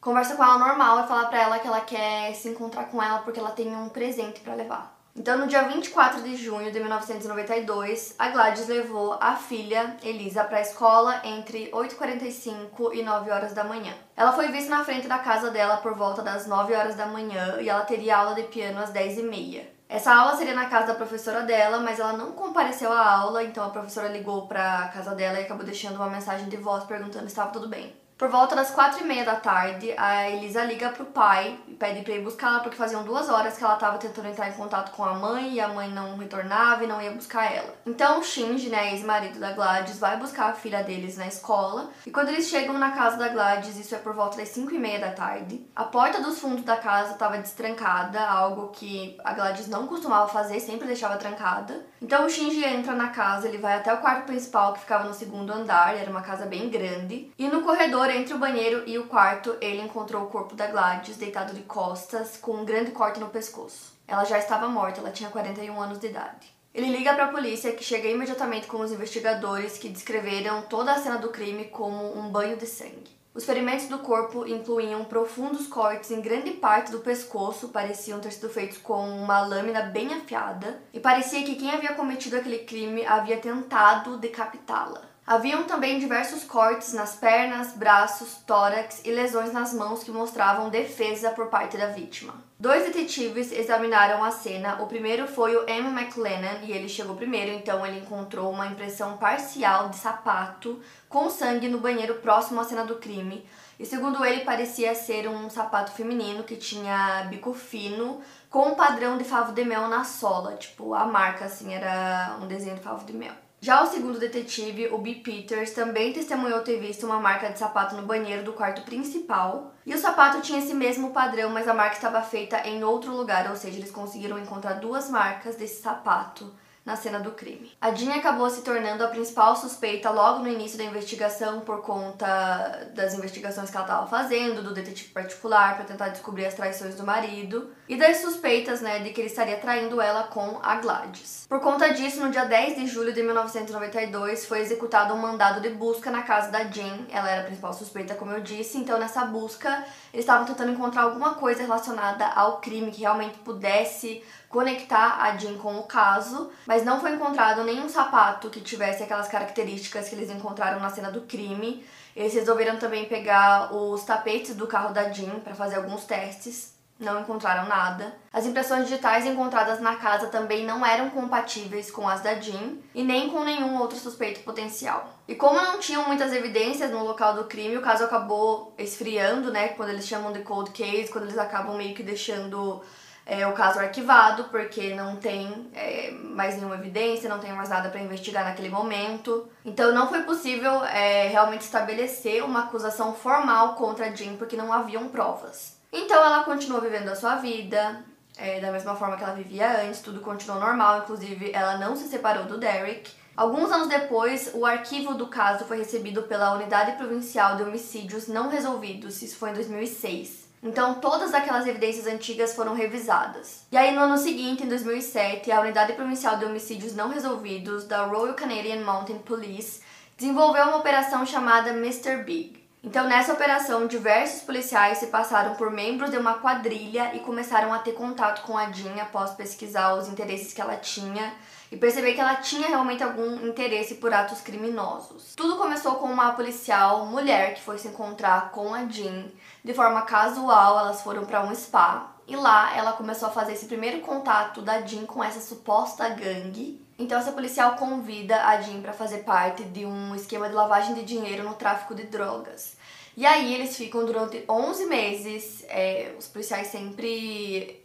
conversa 0.00 0.36
com 0.36 0.44
ela 0.44 0.58
normal 0.58 1.00
e 1.00 1.08
fala 1.08 1.26
pra 1.26 1.40
ela 1.40 1.58
que 1.58 1.66
ela 1.66 1.80
quer 1.80 2.34
se 2.34 2.48
encontrar 2.50 2.84
com 2.84 3.02
ela 3.02 3.20
porque 3.20 3.40
ela 3.40 3.52
tem 3.52 3.74
um 3.74 3.88
presente 3.88 4.40
para 4.40 4.54
levar. 4.54 4.94
Então, 5.16 5.38
no 5.38 5.46
dia 5.46 5.62
24 5.62 6.22
de 6.22 6.36
junho 6.36 6.72
de 6.72 6.80
1992, 6.80 8.16
a 8.18 8.30
Gladys 8.30 8.66
levou 8.66 9.16
a 9.20 9.36
filha 9.36 9.96
Elisa 10.02 10.42
para 10.42 10.58
a 10.58 10.60
escola 10.60 11.20
entre 11.22 11.70
8h45 11.70 12.92
e 12.92 13.02
9 13.02 13.30
horas 13.30 13.52
da 13.52 13.62
manhã. 13.62 13.94
Ela 14.16 14.32
foi 14.32 14.48
vista 14.48 14.70
na 14.70 14.84
frente 14.84 15.06
da 15.06 15.18
casa 15.18 15.52
dela 15.52 15.76
por 15.76 15.94
volta 15.94 16.20
das 16.20 16.48
9 16.48 16.74
horas 16.74 16.96
da 16.96 17.06
manhã 17.06 17.58
e 17.60 17.68
ela 17.68 17.84
teria 17.84 18.16
aula 18.16 18.34
de 18.34 18.42
piano 18.42 18.80
às 18.80 18.92
10h30. 18.92 19.62
Essa 19.88 20.12
aula 20.12 20.36
seria 20.36 20.54
na 20.54 20.68
casa 20.68 20.88
da 20.88 20.94
professora 20.94 21.42
dela, 21.42 21.78
mas 21.78 22.00
ela 22.00 22.14
não 22.14 22.32
compareceu 22.32 22.92
à 22.92 23.12
aula, 23.12 23.44
então 23.44 23.64
a 23.64 23.70
professora 23.70 24.08
ligou 24.08 24.48
para 24.48 24.80
a 24.80 24.88
casa 24.88 25.14
dela 25.14 25.38
e 25.38 25.44
acabou 25.44 25.64
deixando 25.64 25.94
uma 25.94 26.10
mensagem 26.10 26.48
de 26.48 26.56
voz 26.56 26.82
perguntando 26.84 27.26
se 27.26 27.28
estava 27.28 27.52
tudo 27.52 27.68
bem. 27.68 27.94
Por 28.24 28.30
volta 28.30 28.56
das 28.56 28.70
quatro 28.70 29.02
e 29.02 29.04
meia 29.04 29.22
da 29.22 29.36
tarde, 29.36 29.92
a 29.98 30.30
Elisa 30.30 30.64
liga 30.64 30.88
pro 30.88 31.04
pai 31.04 31.58
e 31.68 31.74
pede 31.74 32.00
pra 32.00 32.14
ir 32.14 32.22
buscar 32.22 32.52
ela 32.52 32.60
porque 32.60 32.74
faziam 32.74 33.04
duas 33.04 33.28
horas 33.28 33.58
que 33.58 33.62
ela 33.62 33.76
tava 33.76 33.98
tentando 33.98 34.28
entrar 34.28 34.48
em 34.48 34.54
contato 34.54 34.92
com 34.92 35.04
a 35.04 35.12
mãe 35.12 35.52
e 35.52 35.60
a 35.60 35.68
mãe 35.68 35.90
não 35.90 36.16
retornava 36.16 36.82
e 36.82 36.86
não 36.86 37.02
ia 37.02 37.10
buscar 37.10 37.52
ela. 37.52 37.74
Então 37.84 38.20
o 38.20 38.24
Shinji, 38.24 38.70
né, 38.70 38.92
ex-marido 38.92 39.38
da 39.38 39.52
Gladys, 39.52 39.98
vai 39.98 40.16
buscar 40.16 40.46
a 40.48 40.52
filha 40.54 40.82
deles 40.82 41.18
na 41.18 41.26
escola 41.26 41.90
e 42.06 42.10
quando 42.10 42.30
eles 42.30 42.48
chegam 42.48 42.78
na 42.78 42.92
casa 42.92 43.18
da 43.18 43.28
Gladys, 43.28 43.76
isso 43.76 43.94
é 43.94 43.98
por 43.98 44.14
volta 44.14 44.38
das 44.38 44.48
cinco 44.48 44.74
e 44.74 44.78
meia 44.78 44.98
da 44.98 45.10
tarde, 45.10 45.62
a 45.76 45.84
porta 45.84 46.22
dos 46.22 46.38
fundos 46.38 46.64
da 46.64 46.78
casa 46.78 47.12
estava 47.12 47.36
destrancada, 47.36 48.26
algo 48.26 48.68
que 48.68 49.18
a 49.22 49.34
Gladys 49.34 49.68
não 49.68 49.86
costumava 49.86 50.28
fazer, 50.28 50.60
sempre 50.60 50.86
deixava 50.86 51.18
trancada. 51.18 51.84
Então 52.00 52.24
o 52.24 52.30
Shinji 52.30 52.64
entra 52.64 52.94
na 52.94 53.08
casa, 53.08 53.48
ele 53.48 53.58
vai 53.58 53.74
até 53.74 53.92
o 53.92 53.98
quarto 53.98 54.24
principal 54.24 54.72
que 54.72 54.80
ficava 54.80 55.04
no 55.04 55.12
segundo 55.12 55.52
andar, 55.52 55.94
era 55.94 56.10
uma 56.10 56.22
casa 56.22 56.46
bem 56.46 56.70
grande, 56.70 57.30
e 57.38 57.48
no 57.48 57.60
corredor 57.60 58.13
entre 58.14 58.34
o 58.34 58.38
banheiro 58.38 58.84
e 58.86 58.98
o 58.98 59.06
quarto, 59.06 59.56
ele 59.60 59.82
encontrou 59.82 60.22
o 60.22 60.28
corpo 60.28 60.54
da 60.54 60.66
Gladys 60.66 61.16
deitado 61.16 61.52
de 61.52 61.62
costas, 61.62 62.36
com 62.36 62.52
um 62.52 62.64
grande 62.64 62.92
corte 62.92 63.20
no 63.20 63.28
pescoço. 63.28 63.92
Ela 64.06 64.24
já 64.24 64.38
estava 64.38 64.68
morta, 64.68 65.00
ela 65.00 65.10
tinha 65.10 65.30
41 65.30 65.80
anos 65.80 65.98
de 65.98 66.06
idade. 66.06 66.54
Ele 66.74 66.88
liga 66.88 67.14
para 67.14 67.26
a 67.26 67.32
polícia, 67.32 67.72
que 67.72 67.84
chega 67.84 68.08
imediatamente 68.08 68.66
com 68.66 68.78
os 68.80 68.92
investigadores 68.92 69.78
que 69.78 69.88
descreveram 69.88 70.62
toda 70.62 70.92
a 70.92 70.98
cena 70.98 71.18
do 71.18 71.28
crime 71.28 71.66
como 71.66 72.18
um 72.18 72.28
banho 72.28 72.56
de 72.56 72.66
sangue. 72.66 73.14
Os 73.32 73.44
ferimentos 73.44 73.88
do 73.88 73.98
corpo 73.98 74.46
incluíam 74.46 75.04
profundos 75.04 75.66
cortes 75.66 76.10
em 76.10 76.20
grande 76.20 76.52
parte 76.52 76.92
do 76.92 77.00
pescoço, 77.00 77.70
pareciam 77.70 78.20
ter 78.20 78.32
sido 78.32 78.48
feitos 78.48 78.78
com 78.78 79.08
uma 79.08 79.44
lâmina 79.44 79.82
bem 79.82 80.14
afiada, 80.14 80.80
e 80.92 81.00
parecia 81.00 81.42
que 81.42 81.56
quem 81.56 81.70
havia 81.70 81.94
cometido 81.94 82.36
aquele 82.36 82.58
crime 82.58 83.04
havia 83.04 83.38
tentado 83.38 84.16
decapitá-la. 84.18 85.13
Haviam 85.26 85.64
também 85.64 85.98
diversos 85.98 86.44
cortes 86.44 86.92
nas 86.92 87.16
pernas, 87.16 87.72
braços, 87.72 88.34
tórax 88.46 89.00
e 89.06 89.10
lesões 89.10 89.54
nas 89.54 89.72
mãos 89.72 90.04
que 90.04 90.10
mostravam 90.10 90.68
defesa 90.68 91.30
por 91.30 91.46
parte 91.46 91.78
da 91.78 91.86
vítima. 91.86 92.34
Dois 92.60 92.84
detetives 92.84 93.50
examinaram 93.50 94.22
a 94.22 94.30
cena. 94.30 94.82
O 94.82 94.86
primeiro 94.86 95.26
foi 95.26 95.56
o 95.56 95.66
M. 95.66 95.98
McLennan 95.98 96.58
e 96.64 96.72
ele 96.72 96.90
chegou 96.90 97.16
primeiro, 97.16 97.52
então 97.52 97.86
ele 97.86 98.00
encontrou 98.00 98.52
uma 98.52 98.66
impressão 98.66 99.16
parcial 99.16 99.88
de 99.88 99.96
sapato 99.96 100.78
com 101.08 101.30
sangue 101.30 101.68
no 101.68 101.78
banheiro 101.78 102.16
próximo 102.16 102.60
à 102.60 102.64
cena 102.64 102.84
do 102.84 102.96
crime. 102.96 103.46
E 103.80 103.86
segundo 103.86 104.22
ele, 104.26 104.44
parecia 104.44 104.94
ser 104.94 105.26
um 105.26 105.48
sapato 105.48 105.92
feminino 105.92 106.44
que 106.44 106.56
tinha 106.56 107.26
bico 107.30 107.54
fino 107.54 108.20
com 108.50 108.68
um 108.68 108.74
padrão 108.74 109.16
de 109.16 109.24
favo 109.24 109.52
de 109.52 109.64
mel 109.64 109.88
na 109.88 110.04
sola, 110.04 110.54
tipo 110.56 110.92
a 110.92 111.06
marca 111.06 111.46
assim 111.46 111.72
era 111.72 112.36
um 112.42 112.46
desenho 112.46 112.76
de 112.76 112.82
favo 112.82 113.06
de 113.06 113.14
mel. 113.14 113.43
Já 113.64 113.82
o 113.82 113.86
segundo 113.86 114.18
detetive, 114.18 114.88
o 114.88 114.98
B. 114.98 115.22
Peters, 115.24 115.70
também 115.70 116.12
testemunhou 116.12 116.60
ter 116.60 116.78
visto 116.78 117.06
uma 117.06 117.18
marca 117.18 117.48
de 117.48 117.58
sapato 117.58 117.96
no 117.96 118.02
banheiro 118.02 118.44
do 118.44 118.52
quarto 118.52 118.82
principal. 118.82 119.72
E 119.86 119.94
o 119.94 119.98
sapato 119.98 120.42
tinha 120.42 120.58
esse 120.58 120.74
mesmo 120.74 121.12
padrão, 121.12 121.48
mas 121.48 121.66
a 121.66 121.72
marca 121.72 121.94
estava 121.94 122.20
feita 122.20 122.58
em 122.68 122.84
outro 122.84 123.16
lugar, 123.16 123.48
ou 123.48 123.56
seja, 123.56 123.78
eles 123.78 123.90
conseguiram 123.90 124.38
encontrar 124.38 124.74
duas 124.74 125.08
marcas 125.08 125.56
desse 125.56 125.80
sapato 125.80 126.52
na 126.84 126.96
cena 126.96 127.18
do 127.18 127.32
crime. 127.32 127.72
A 127.80 127.92
Jean 127.92 128.14
acabou 128.14 128.48
se 128.50 128.62
tornando 128.62 129.02
a 129.02 129.08
principal 129.08 129.56
suspeita 129.56 130.10
logo 130.10 130.40
no 130.40 130.48
início 130.48 130.76
da 130.76 130.84
investigação 130.84 131.60
por 131.60 131.80
conta 131.80 132.90
das 132.94 133.14
investigações 133.14 133.70
que 133.70 133.76
ela 133.76 133.86
estava 133.86 134.06
fazendo, 134.06 134.62
do 134.62 134.74
detetive 134.74 135.08
particular 135.08 135.76
para 135.76 135.86
tentar 135.86 136.10
descobrir 136.10 136.44
as 136.44 136.54
traições 136.54 136.94
do 136.94 137.02
marido 137.02 137.70
e 137.88 137.96
das 137.96 138.18
suspeitas, 138.18 138.82
né, 138.82 138.98
de 138.98 139.10
que 139.10 139.20
ele 139.20 139.28
estaria 139.28 139.56
traindo 139.56 140.00
ela 140.00 140.24
com 140.24 140.58
a 140.62 140.76
Gladys. 140.76 141.46
Por 141.48 141.60
conta 141.60 141.92
disso, 141.94 142.20
no 142.20 142.30
dia 142.30 142.44
10 142.44 142.76
de 142.76 142.86
julho 142.86 143.12
de 143.12 143.22
1992, 143.22 144.44
foi 144.44 144.60
executado 144.60 145.14
um 145.14 145.18
mandado 145.18 145.60
de 145.60 145.70
busca 145.70 146.10
na 146.10 146.22
casa 146.22 146.50
da 146.50 146.64
Jean. 146.64 147.06
Ela 147.10 147.30
era 147.30 147.40
a 147.42 147.44
principal 147.44 147.72
suspeita, 147.72 148.14
como 148.14 148.32
eu 148.32 148.40
disse, 148.40 148.76
então 148.76 148.98
nessa 148.98 149.24
busca 149.24 149.84
eles 150.12 150.24
estavam 150.24 150.46
tentando 150.46 150.72
encontrar 150.72 151.02
alguma 151.02 151.34
coisa 151.34 151.62
relacionada 151.62 152.26
ao 152.26 152.60
crime 152.60 152.90
que 152.90 153.00
realmente 153.00 153.38
pudesse 153.38 154.22
conectar 154.54 155.20
a 155.20 155.36
Jean 155.36 155.58
com 155.58 155.76
o 155.80 155.82
caso, 155.82 156.48
mas 156.64 156.84
não 156.84 157.00
foi 157.00 157.10
encontrado 157.10 157.64
nenhum 157.64 157.88
sapato 157.88 158.48
que 158.50 158.60
tivesse 158.60 159.02
aquelas 159.02 159.26
características 159.26 160.08
que 160.08 160.14
eles 160.14 160.30
encontraram 160.30 160.78
na 160.78 160.90
cena 160.90 161.10
do 161.10 161.22
crime. 161.22 161.84
Eles 162.14 162.34
resolveram 162.34 162.78
também 162.78 163.06
pegar 163.06 163.74
os 163.74 164.04
tapetes 164.04 164.54
do 164.54 164.68
carro 164.68 164.94
da 164.94 165.10
Jean 165.10 165.40
para 165.40 165.56
fazer 165.56 165.74
alguns 165.74 166.04
testes. 166.04 166.72
Não 167.00 167.20
encontraram 167.20 167.66
nada. 167.66 168.14
As 168.32 168.46
impressões 168.46 168.84
digitais 168.84 169.26
encontradas 169.26 169.80
na 169.80 169.96
casa 169.96 170.28
também 170.28 170.64
não 170.64 170.86
eram 170.86 171.10
compatíveis 171.10 171.90
com 171.90 172.08
as 172.08 172.20
da 172.20 172.36
Jean 172.36 172.76
e 172.94 173.02
nem 173.02 173.30
com 173.30 173.42
nenhum 173.42 173.80
outro 173.80 173.98
suspeito 173.98 174.44
potencial. 174.44 175.18
E 175.26 175.34
como 175.34 175.60
não 175.60 175.80
tinham 175.80 176.06
muitas 176.06 176.32
evidências 176.32 176.92
no 176.92 177.02
local 177.02 177.34
do 177.34 177.44
crime, 177.46 177.76
o 177.76 177.82
caso 177.82 178.04
acabou 178.04 178.72
esfriando, 178.78 179.50
né? 179.50 179.70
Quando 179.70 179.88
eles 179.88 180.06
chamam 180.06 180.32
de 180.32 180.44
cold 180.44 180.70
case, 180.70 181.10
quando 181.10 181.24
eles 181.24 181.38
acabam 181.38 181.76
meio 181.76 181.96
que 181.96 182.04
deixando 182.04 182.80
é, 183.26 183.46
o 183.46 183.52
caso 183.52 183.78
arquivado, 183.78 184.44
porque 184.44 184.94
não 184.94 185.16
tem 185.16 185.70
é, 185.74 186.10
mais 186.10 186.56
nenhuma 186.56 186.74
evidência, 186.74 187.28
não 187.28 187.38
tem 187.38 187.52
mais 187.52 187.70
nada 187.70 187.88
para 187.88 188.00
investigar 188.00 188.44
naquele 188.44 188.68
momento. 188.68 189.48
Então 189.64 189.92
não 189.92 190.08
foi 190.08 190.22
possível 190.22 190.84
é, 190.84 191.28
realmente 191.28 191.62
estabelecer 191.62 192.44
uma 192.44 192.64
acusação 192.64 193.14
formal 193.14 193.74
contra 193.74 194.14
Jean, 194.14 194.36
porque 194.36 194.56
não 194.56 194.72
haviam 194.72 195.08
provas. 195.08 195.78
Então 195.92 196.22
ela 196.22 196.44
continuou 196.44 196.82
vivendo 196.82 197.08
a 197.08 197.16
sua 197.16 197.36
vida, 197.36 198.04
é, 198.36 198.60
da 198.60 198.70
mesma 198.70 198.94
forma 198.96 199.16
que 199.16 199.24
ela 199.24 199.34
vivia 199.34 199.82
antes, 199.82 200.00
tudo 200.00 200.20
continuou 200.20 200.60
normal, 200.60 200.98
inclusive 200.98 201.50
ela 201.52 201.78
não 201.78 201.96
se 201.96 202.08
separou 202.08 202.44
do 202.44 202.58
Derek. 202.58 203.10
Alguns 203.36 203.72
anos 203.72 203.88
depois, 203.88 204.50
o 204.54 204.64
arquivo 204.64 205.14
do 205.14 205.26
caso 205.26 205.64
foi 205.64 205.78
recebido 205.78 206.22
pela 206.24 206.54
Unidade 206.54 206.92
Provincial 206.92 207.56
de 207.56 207.62
Homicídios 207.62 208.28
Não 208.28 208.48
Resolvidos, 208.48 209.22
isso 209.22 209.36
foi 209.36 209.50
em 209.50 209.54
2006. 209.54 210.43
Então, 210.64 210.94
todas 210.94 211.34
aquelas 211.34 211.66
evidências 211.66 212.06
antigas 212.06 212.54
foram 212.54 212.74
revisadas. 212.74 213.66
E 213.70 213.76
aí, 213.76 213.94
no 213.94 214.00
ano 214.00 214.16
seguinte, 214.16 214.64
em 214.64 214.66
2007, 214.66 215.52
a 215.52 215.60
Unidade 215.60 215.92
Provincial 215.92 216.38
de 216.38 216.46
Homicídios 216.46 216.94
Não 216.94 217.10
Resolvidos 217.10 217.84
da 217.84 218.06
Royal 218.06 218.32
Canadian 218.32 218.82
Mountain 218.82 219.18
Police 219.18 219.82
desenvolveu 220.16 220.64
uma 220.64 220.78
operação 220.78 221.26
chamada 221.26 221.68
Mr. 221.68 222.24
Big. 222.24 222.64
Então, 222.82 223.06
nessa 223.06 223.34
operação, 223.34 223.86
diversos 223.86 224.40
policiais 224.40 224.96
se 224.98 225.08
passaram 225.08 225.54
por 225.54 225.70
membros 225.70 226.10
de 226.10 226.16
uma 226.16 226.34
quadrilha 226.34 227.14
e 227.14 227.18
começaram 227.20 227.72
a 227.72 227.78
ter 227.78 227.92
contato 227.92 228.42
com 228.46 228.56
a 228.56 228.72
Jean 228.72 228.94
após 229.02 229.32
pesquisar 229.32 229.94
os 229.94 230.08
interesses 230.08 230.54
que 230.54 230.62
ela 230.62 230.76
tinha 230.76 231.30
e 231.74 231.76
perceber 231.76 232.14
que 232.14 232.20
ela 232.20 232.36
tinha 232.36 232.68
realmente 232.68 233.02
algum 233.02 233.48
interesse 233.48 233.96
por 233.96 234.14
atos 234.14 234.40
criminosos. 234.40 235.34
Tudo 235.34 235.56
começou 235.56 235.96
com 235.96 236.06
uma 236.06 236.32
policial 236.32 237.04
mulher 237.06 237.54
que 237.54 237.62
foi 237.62 237.78
se 237.78 237.88
encontrar 237.88 238.52
com 238.52 238.72
a 238.72 238.86
Jean. 238.86 239.24
De 239.64 239.74
forma 239.74 240.02
casual, 240.02 240.78
elas 240.78 241.02
foram 241.02 241.24
para 241.24 241.42
um 241.42 241.52
spa 241.52 242.14
e 242.28 242.36
lá 242.36 242.76
ela 242.76 242.92
começou 242.92 243.26
a 243.26 243.32
fazer 243.32 243.54
esse 243.54 243.66
primeiro 243.66 244.00
contato 244.02 244.62
da 244.62 244.82
Jean 244.82 245.04
com 245.04 245.22
essa 245.22 245.40
suposta 245.40 246.08
gangue. 246.10 246.80
Então 246.96 247.18
essa 247.18 247.32
policial 247.32 247.74
convida 247.74 248.40
a 248.44 248.60
Jean 248.60 248.80
para 248.80 248.92
fazer 248.92 249.24
parte 249.24 249.64
de 249.64 249.84
um 249.84 250.14
esquema 250.14 250.48
de 250.48 250.54
lavagem 250.54 250.94
de 250.94 251.02
dinheiro 251.02 251.42
no 251.42 251.54
tráfico 251.54 251.92
de 251.92 252.04
drogas. 252.04 252.76
E 253.16 253.24
aí 253.24 253.54
eles 253.54 253.76
ficam 253.76 254.04
durante 254.04 254.44
11 254.48 254.86
meses, 254.86 255.64
é, 255.68 256.12
os 256.18 256.26
policiais 256.26 256.66
sempre 256.66 257.80